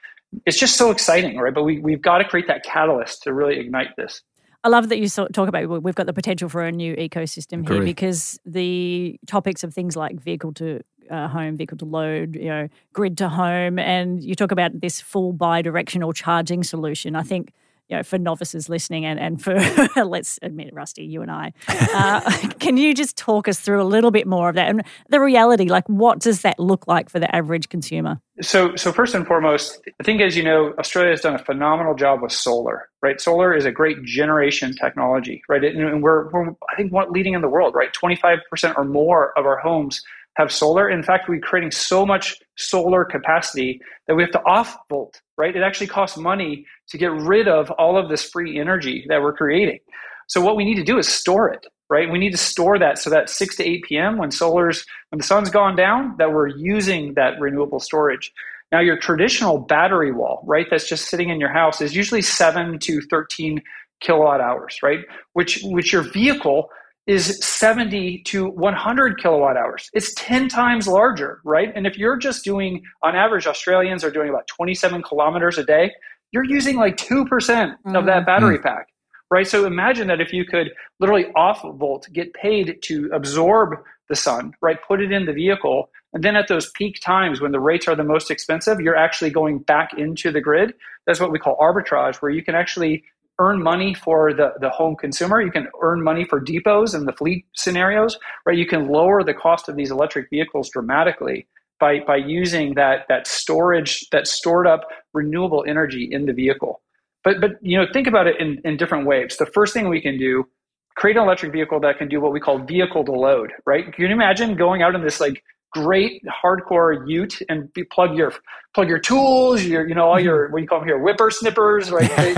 [0.46, 1.54] It's just so exciting, right?
[1.54, 4.22] But we, we've got to create that catalyst to really ignite this.
[4.64, 7.84] I love that you talk about we've got the potential for a new ecosystem here
[7.84, 10.82] because the topics of things like vehicle to
[11.12, 15.00] uh, home, vehicle to load, you know, grid to home, and you talk about this
[15.00, 17.16] full bi-directional charging solution.
[17.16, 17.54] I think
[17.90, 19.54] you know, for novices listening and, and for,
[20.04, 24.12] let's admit, Rusty, you and I, uh, can you just talk us through a little
[24.12, 25.66] bit more of that and the reality?
[25.66, 28.20] Like, what does that look like for the average consumer?
[28.42, 31.96] So, so first and foremost, I think, as you know, Australia has done a phenomenal
[31.96, 33.22] job with solar, right?
[33.22, 35.64] Solar is a great generation technology, right?
[35.64, 37.94] And we're, we're I think, leading in the world, right?
[37.94, 38.42] 25%
[38.78, 40.02] or more of our homes
[40.36, 40.90] have solar.
[40.90, 45.56] In fact, we're creating so much solar capacity that we have to off volt, right?
[45.56, 49.34] It actually costs money to get rid of all of this free energy that we're
[49.34, 49.80] creating.
[50.28, 52.10] So what we need to do is store it, right?
[52.10, 54.18] We need to store that so that 6 to 8 p.m.
[54.18, 58.32] when solar's when the sun's gone down that we're using that renewable storage.
[58.72, 62.80] Now your traditional battery wall, right, that's just sitting in your house is usually 7
[62.80, 63.62] to 13
[64.02, 65.00] kilowatt hours, right?
[65.34, 66.70] Which which your vehicle
[67.08, 69.90] is 70 to 100 kilowatt hours.
[69.94, 71.72] It's 10 times larger, right?
[71.76, 75.92] And if you're just doing, on average, Australians are doing about 27 kilometers a day,
[76.32, 77.96] you're using like 2% mm-hmm.
[77.96, 78.68] of that battery mm-hmm.
[78.68, 78.88] pack,
[79.30, 79.48] right?
[79.48, 83.76] So imagine that if you could literally off volt, get paid to absorb
[84.10, 84.78] the sun, right?
[84.88, 85.90] Put it in the vehicle.
[86.14, 89.30] And then at those peak times when the rates are the most expensive, you're actually
[89.30, 90.74] going back into the grid.
[91.06, 93.04] That's what we call arbitrage, where you can actually
[93.40, 95.42] earn money for the, the home consumer.
[95.42, 98.58] You can earn money for depots and the fleet scenarios, right?
[98.58, 101.48] You can lower the cost of these electric vehicles dramatically
[101.80, 106.82] by, by using that, that storage, that stored up renewable energy in the vehicle.
[107.24, 109.36] But, but you know, think about it in, in different ways.
[109.38, 110.48] The first thing we can do,
[110.96, 113.92] create an electric vehicle that can do what we call vehicle to load, right?
[113.92, 115.44] Can you imagine going out in this like
[115.76, 118.34] great hardcore ute and be, plug your
[118.74, 121.92] plug your tools, your you know all your what you call them here whipper snippers,
[121.92, 122.10] right?
[122.16, 122.34] They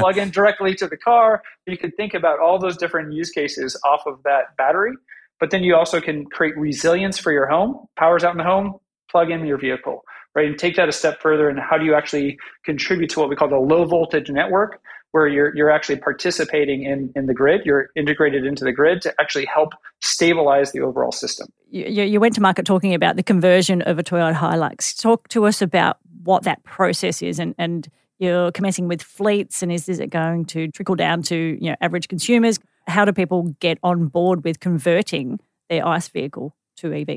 [0.00, 1.42] plug in directly to the car.
[1.66, 4.92] You can think about all those different use cases off of that battery.
[5.38, 7.86] But then you also can create resilience for your home.
[7.96, 8.78] Powers out in the home,
[9.10, 10.02] plug in your vehicle,
[10.34, 10.46] right?
[10.46, 11.48] And take that a step further.
[11.48, 14.80] And how do you actually contribute to what we call the low voltage network?
[15.12, 17.62] Where you're you're actually participating in in the grid.
[17.64, 21.48] You're integrated into the grid to actually help stabilize the overall system.
[21.70, 25.00] You, you went to market talking about the conversion of a Toyota Hilux.
[25.00, 27.88] Talk to us about what that process is and and
[28.18, 31.76] you're commencing with fleets and is, is it going to trickle down to you know
[31.80, 35.38] average consumers how do people get on board with converting
[35.68, 37.08] their ice vehicle to ev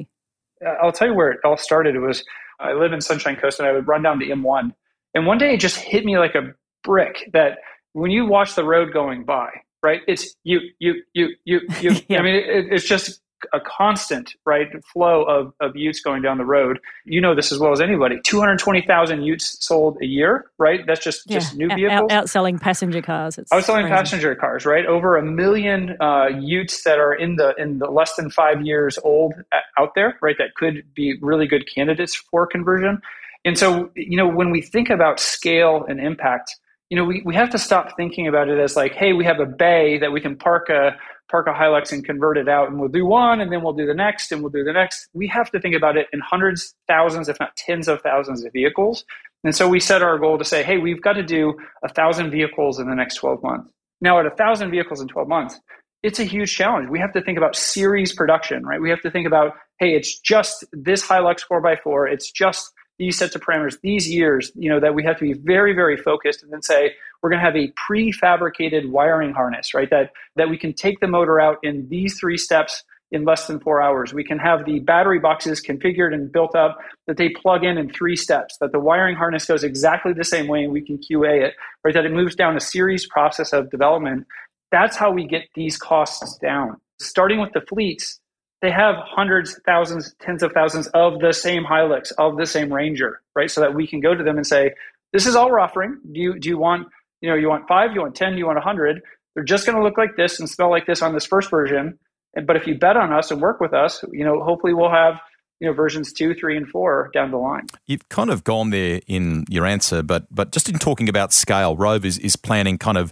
[0.82, 2.24] i'll tell you where it all started it was
[2.60, 4.72] i live in sunshine coast and i would run down to m1
[5.14, 7.58] and one day it just hit me like a brick that
[7.94, 9.50] when you watch the road going by
[9.84, 12.20] right it's you you you you you yeah.
[12.20, 13.22] i mean it, it's just
[13.54, 16.80] a constant right flow of, of utes going down the road.
[17.06, 18.20] You know this as well as anybody.
[18.24, 20.86] Two hundred twenty thousand utes sold a year, right?
[20.86, 21.40] That's just yeah.
[21.40, 22.12] just new vehicles.
[22.12, 23.38] Out, outselling passenger cars.
[23.38, 23.96] It's outselling crazy.
[23.96, 24.86] passenger cars, right?
[24.86, 28.98] Over a million uh, utes that are in the in the less than five years
[29.04, 29.34] old
[29.78, 30.36] out there, right?
[30.38, 33.02] That could be really good candidates for conversion.
[33.44, 36.56] And so, you know, when we think about scale and impact,
[36.92, 39.40] you know, we, we have to stop thinking about it as like, hey, we have
[39.40, 40.98] a bay that we can park a
[41.32, 43.86] park a Hilux and convert it out, and we'll do one, and then we'll do
[43.86, 45.08] the next, and we'll do the next.
[45.14, 48.52] We have to think about it in hundreds, thousands, if not tens of thousands of
[48.52, 49.06] vehicles.
[49.46, 52.30] And so we set our goal to say, hey, we've got to do a thousand
[52.30, 53.72] vehicles in the next 12 months.
[54.02, 55.58] Now, at a thousand vehicles in 12 months,
[56.04, 56.90] it's a huge challenge.
[56.90, 58.82] We have to think about series production, right?
[58.82, 62.70] We have to think about, hey, it's just this Hilux 4x4, it's just
[63.02, 65.98] these sets of parameters, these years, you know, that we have to be very, very
[65.98, 69.90] focused and then say, we're going to have a prefabricated wiring harness, right?
[69.90, 73.60] That, that we can take the motor out in these three steps in less than
[73.60, 74.14] four hours.
[74.14, 76.78] We can have the battery boxes configured and built up
[77.08, 80.48] that they plug in in three steps, that the wiring harness goes exactly the same
[80.48, 81.96] way and we can QA it, right?
[81.96, 84.28] That it moves down a series process of development.
[84.72, 86.78] That's how we get these costs down.
[87.00, 88.20] Starting with the fleets,
[88.62, 93.22] they have hundreds, thousands, tens of thousands of the same Hilux, of the same Ranger,
[93.36, 93.50] right?
[93.50, 94.74] So that we can go to them and say,
[95.14, 96.00] this is all we're offering.
[96.12, 96.88] Do you, do you want,
[97.22, 99.02] you know, you want five, you want 10, you want 100?
[99.34, 101.98] They're just going to look like this and smell like this on this first version.
[102.46, 105.16] But if you bet on us and work with us, you know, hopefully we'll have,
[105.60, 107.68] you know, versions two, three, and four down the line.
[107.88, 111.76] You've kind of gone there in your answer, but but just in talking about scale,
[111.76, 113.12] Roev is, is planning kind of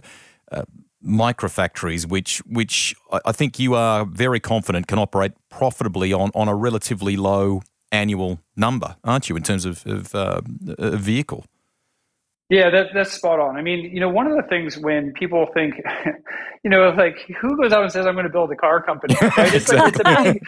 [0.50, 0.64] uh,
[1.04, 2.94] microfactories, which which
[3.24, 8.40] I think you are very confident can operate profitably on, on a relatively low annual
[8.56, 10.40] number, aren't you, in terms of, of uh,
[10.78, 11.44] a vehicle?
[12.50, 13.56] Yeah, that, that's spot on.
[13.56, 15.74] I mean, you know, one of the things when people think,
[16.64, 19.14] you know, like who goes out and says I'm going to build a car company?
[19.22, 19.54] Right?
[19.54, 20.02] It's, exactly.
[20.04, 20.42] a, it's, a big,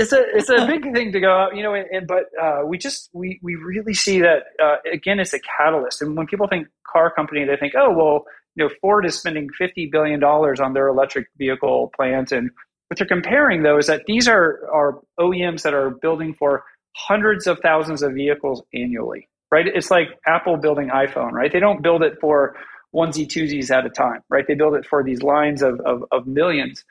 [0.00, 1.74] it's, a, it's a big thing to go out, you know.
[1.74, 5.40] And, and but uh, we just we we really see that uh, again, it's a
[5.40, 6.00] catalyst.
[6.00, 8.24] And when people think car company, they think, oh well,
[8.58, 12.32] you know, Ford is spending $50 billion on their electric vehicle plant.
[12.32, 12.50] And
[12.88, 16.64] what they're comparing, though, is that these are, are OEMs that are building for
[16.96, 19.66] hundreds of thousands of vehicles annually, right?
[19.68, 21.52] It's like Apple building iPhone, right?
[21.52, 22.56] They don't build it for
[22.92, 24.44] onesie twosies at a time, right?
[24.48, 26.84] They build it for these lines of, of, of millions.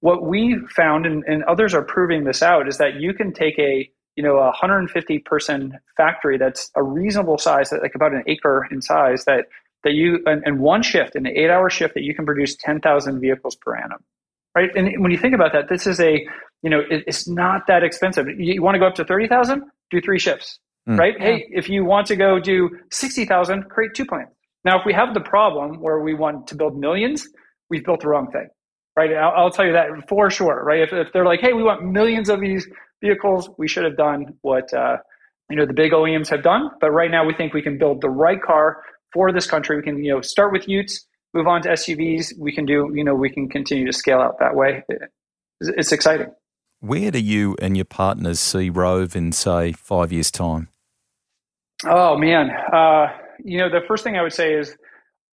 [0.00, 3.58] What we found, and, and others are proving this out, is that you can take
[3.58, 8.66] a you know a 150 person factory that's a reasonable size, like about an acre
[8.70, 9.46] in size, that
[9.86, 13.54] that you in one shift, in an eight-hour shift, that you can produce 10,000 vehicles
[13.54, 14.02] per annum,
[14.56, 14.68] right?
[14.74, 16.26] And when you think about that, this is a
[16.62, 18.26] you know it, it's not that expensive.
[18.26, 19.62] You, you want to go up to 30,000?
[19.92, 20.58] Do three shifts,
[20.88, 20.98] mm.
[20.98, 21.14] right?
[21.16, 21.24] Yeah.
[21.24, 24.32] Hey, if you want to go do 60,000, create two plants.
[24.64, 27.28] Now, if we have the problem where we want to build millions,
[27.70, 28.48] we've built the wrong thing,
[28.96, 29.12] right?
[29.14, 30.80] I'll, I'll tell you that for sure, right?
[30.80, 32.66] If, if, they're like, hey, we want millions of these
[33.00, 34.96] vehicles, we should have done what uh,
[35.48, 36.70] you know the big OEMs have done.
[36.80, 38.82] But right now, we think we can build the right car
[39.16, 39.78] for this country.
[39.78, 42.38] We can, you know, start with Utes, move on to SUVs.
[42.38, 44.84] We can do, you know, we can continue to scale out that way.
[45.60, 46.26] It's exciting.
[46.80, 50.68] Where do you and your partners see Roev in, say, five years' time?
[51.86, 52.50] Oh, man.
[52.50, 53.06] Uh,
[53.42, 54.76] you know, the first thing I would say is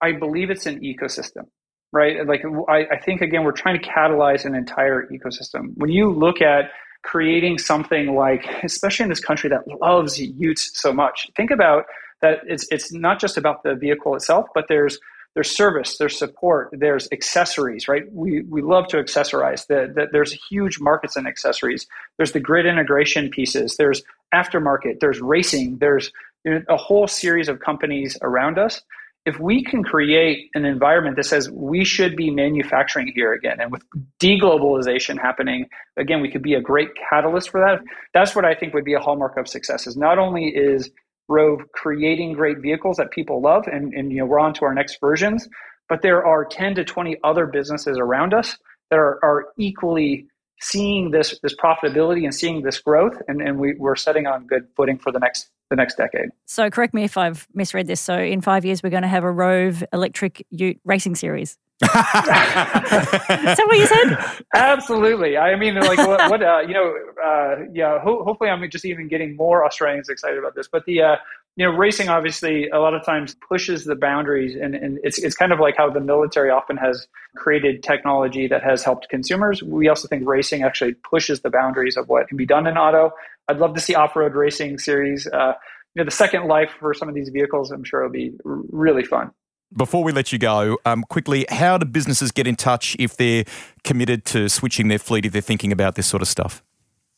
[0.02, 1.48] I believe it's an ecosystem,
[1.92, 2.26] right?
[2.26, 5.74] Like, I, I think, again, we're trying to catalyze an entire ecosystem.
[5.76, 6.72] When you look at
[7.04, 11.84] creating something like, especially in this country that loves Utes so much, think about
[12.24, 14.98] that it's it's not just about the vehicle itself, but there's
[15.36, 18.04] there's service, there's support, there's accessories, right?
[18.12, 19.68] We we love to accessorize.
[19.68, 21.86] That the, there's huge markets in accessories.
[22.18, 23.76] There's the grid integration pieces.
[23.78, 24.02] There's
[24.34, 25.00] aftermarket.
[25.02, 25.78] There's racing.
[25.80, 26.12] There's
[26.46, 28.82] a whole series of companies around us.
[29.26, 33.72] If we can create an environment that says we should be manufacturing here again, and
[33.72, 33.82] with
[34.22, 35.68] deglobalization happening,
[35.98, 37.80] again, we could be a great catalyst for that.
[38.14, 39.88] That's what I think would be a hallmark of success.
[39.88, 40.90] Is not only is
[41.30, 44.74] Roev creating great vehicles that people love, and, and you know we're on to our
[44.74, 45.48] next versions.
[45.90, 48.58] But there are 10 to 20 other businesses around us
[48.90, 50.28] that are, are equally
[50.62, 54.68] seeing this this profitability and seeing this growth, and, and we, we're setting on good
[54.76, 56.30] footing for the next the next decade.
[56.46, 58.02] So correct me if I've misread this.
[58.02, 61.58] So in five years, we're going to have a Roev electric Ute racing series.
[61.82, 64.44] Is that what you said?
[64.54, 65.38] Absolutely.
[65.38, 66.94] I mean, like what, what uh, you know,
[67.24, 68.00] uh, yeah.
[68.00, 70.68] Ho- hopefully, I'm just even getting more Australians excited about this.
[70.72, 71.16] But the uh,
[71.56, 75.36] you know, racing obviously a lot of times pushes the boundaries, and, and it's it's
[75.36, 79.62] kind of like how the military often has created technology that has helped consumers.
[79.62, 83.12] We also think racing actually pushes the boundaries of what can be done in auto.
[83.48, 85.28] I'd love to see off-road racing series.
[85.28, 85.54] Uh,
[85.96, 88.62] you know, the second life for some of these vehicles, I'm sure, will be r-
[88.70, 89.32] really fun.
[89.76, 93.46] Before we let you go, um, quickly, how do businesses get in touch if they're
[93.84, 96.64] committed to switching their fleet, if they're thinking about this sort of stuff?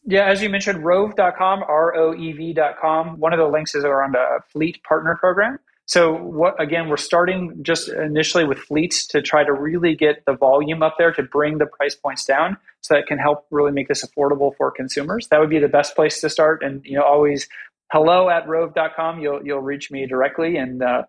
[0.06, 3.20] Yeah, as you mentioned, roev.com, R O E V.com.
[3.20, 5.60] One of the links is around a fleet partner program.
[5.88, 10.34] So, what again, we're starting just initially with fleets to try to really get the
[10.34, 13.88] volume up there to bring the price points down so that can help really make
[13.88, 15.28] this affordable for consumers.
[15.30, 16.64] That would be the best place to start.
[16.64, 17.48] And, you know, always
[17.92, 19.20] hello at roev.com.
[19.20, 21.04] You'll, you'll reach me directly and, uh,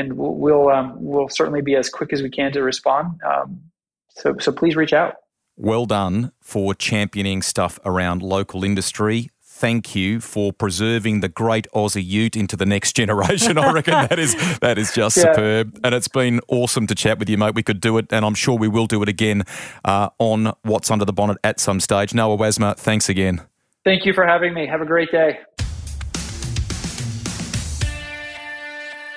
[0.00, 3.20] and we'll we'll, um, we'll, certainly be as quick as we can to respond.
[3.22, 3.60] Um,
[4.08, 5.16] so so please reach out.
[5.56, 9.30] Well done for championing stuff around local industry.
[9.42, 13.58] Thank you for preserving the great Aussie Ute into the next generation.
[13.58, 15.34] I reckon that is that is just yeah.
[15.34, 17.54] superb, and it's been awesome to chat with you, mate.
[17.54, 19.44] We could do it, and I'm sure we will do it again
[19.84, 22.14] uh, on What's Under the Bonnet at some stage.
[22.14, 23.42] Noah Wasmer, thanks again.
[23.84, 24.66] Thank you for having me.
[24.66, 25.40] Have a great day.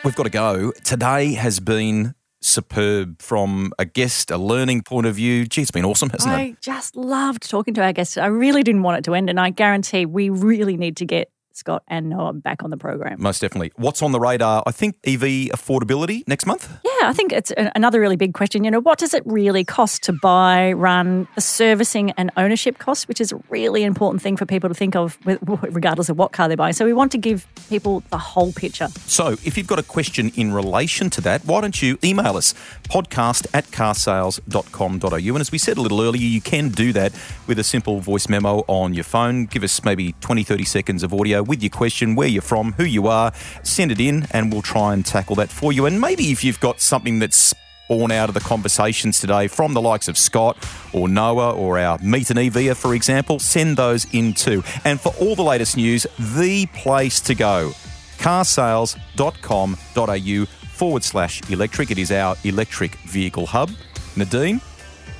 [0.04, 0.72] We've got to go.
[0.84, 5.46] Today has been superb from a guest, a learning point of view.
[5.46, 6.44] Gee, it's been awesome, hasn't I it?
[6.44, 8.18] I just loved talking to our guests.
[8.18, 11.32] I really didn't want it to end, and I guarantee we really need to get
[11.54, 13.22] Scott and Noah back on the program.
[13.22, 13.72] Most definitely.
[13.76, 14.64] What's on the radar?
[14.66, 16.70] I think EV affordability next month?
[16.84, 18.64] Yeah, I think it's another really big question.
[18.64, 23.08] You know, what does it really cost to buy, run, the servicing and ownership costs,
[23.08, 26.48] which is a really important thing for people to think of regardless of what car
[26.48, 26.74] they're buying.
[26.74, 28.88] So we want to give people the whole picture.
[29.06, 32.54] So if you've got a question in relation to that, why don't you email us
[32.84, 35.16] podcast at carsales.com.au.
[35.16, 37.14] And as we said a little earlier, you can do that
[37.48, 39.46] with a simple voice memo on your phone.
[39.46, 42.84] Give us maybe 20, 30 seconds of audio with your question, where you're from, who
[42.84, 43.32] you are.
[43.64, 45.86] Send it in and we'll try and tackle that for you.
[45.86, 47.54] And maybe if you've got something that's
[47.90, 50.58] born out of the conversations today from the likes of Scott
[50.94, 54.64] or Noah or our Meet an EVer, for example, send those in too.
[54.86, 57.74] And for all the latest news, the place to go
[58.18, 61.92] carsales.com.au forward slash electric.
[61.92, 63.70] It is our electric vehicle hub.
[64.16, 64.62] Nadine,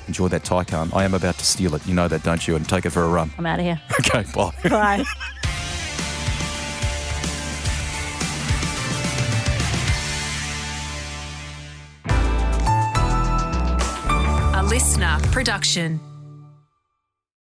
[0.08, 0.94] enjoy that Taycan.
[0.94, 1.86] I am about to steal it.
[1.86, 2.56] You know that, don't you?
[2.56, 3.30] And take it for a run.
[3.38, 3.80] I'm out of here.
[4.00, 4.52] Okay, bye.
[4.68, 5.04] Bye.
[14.74, 16.13] listener production.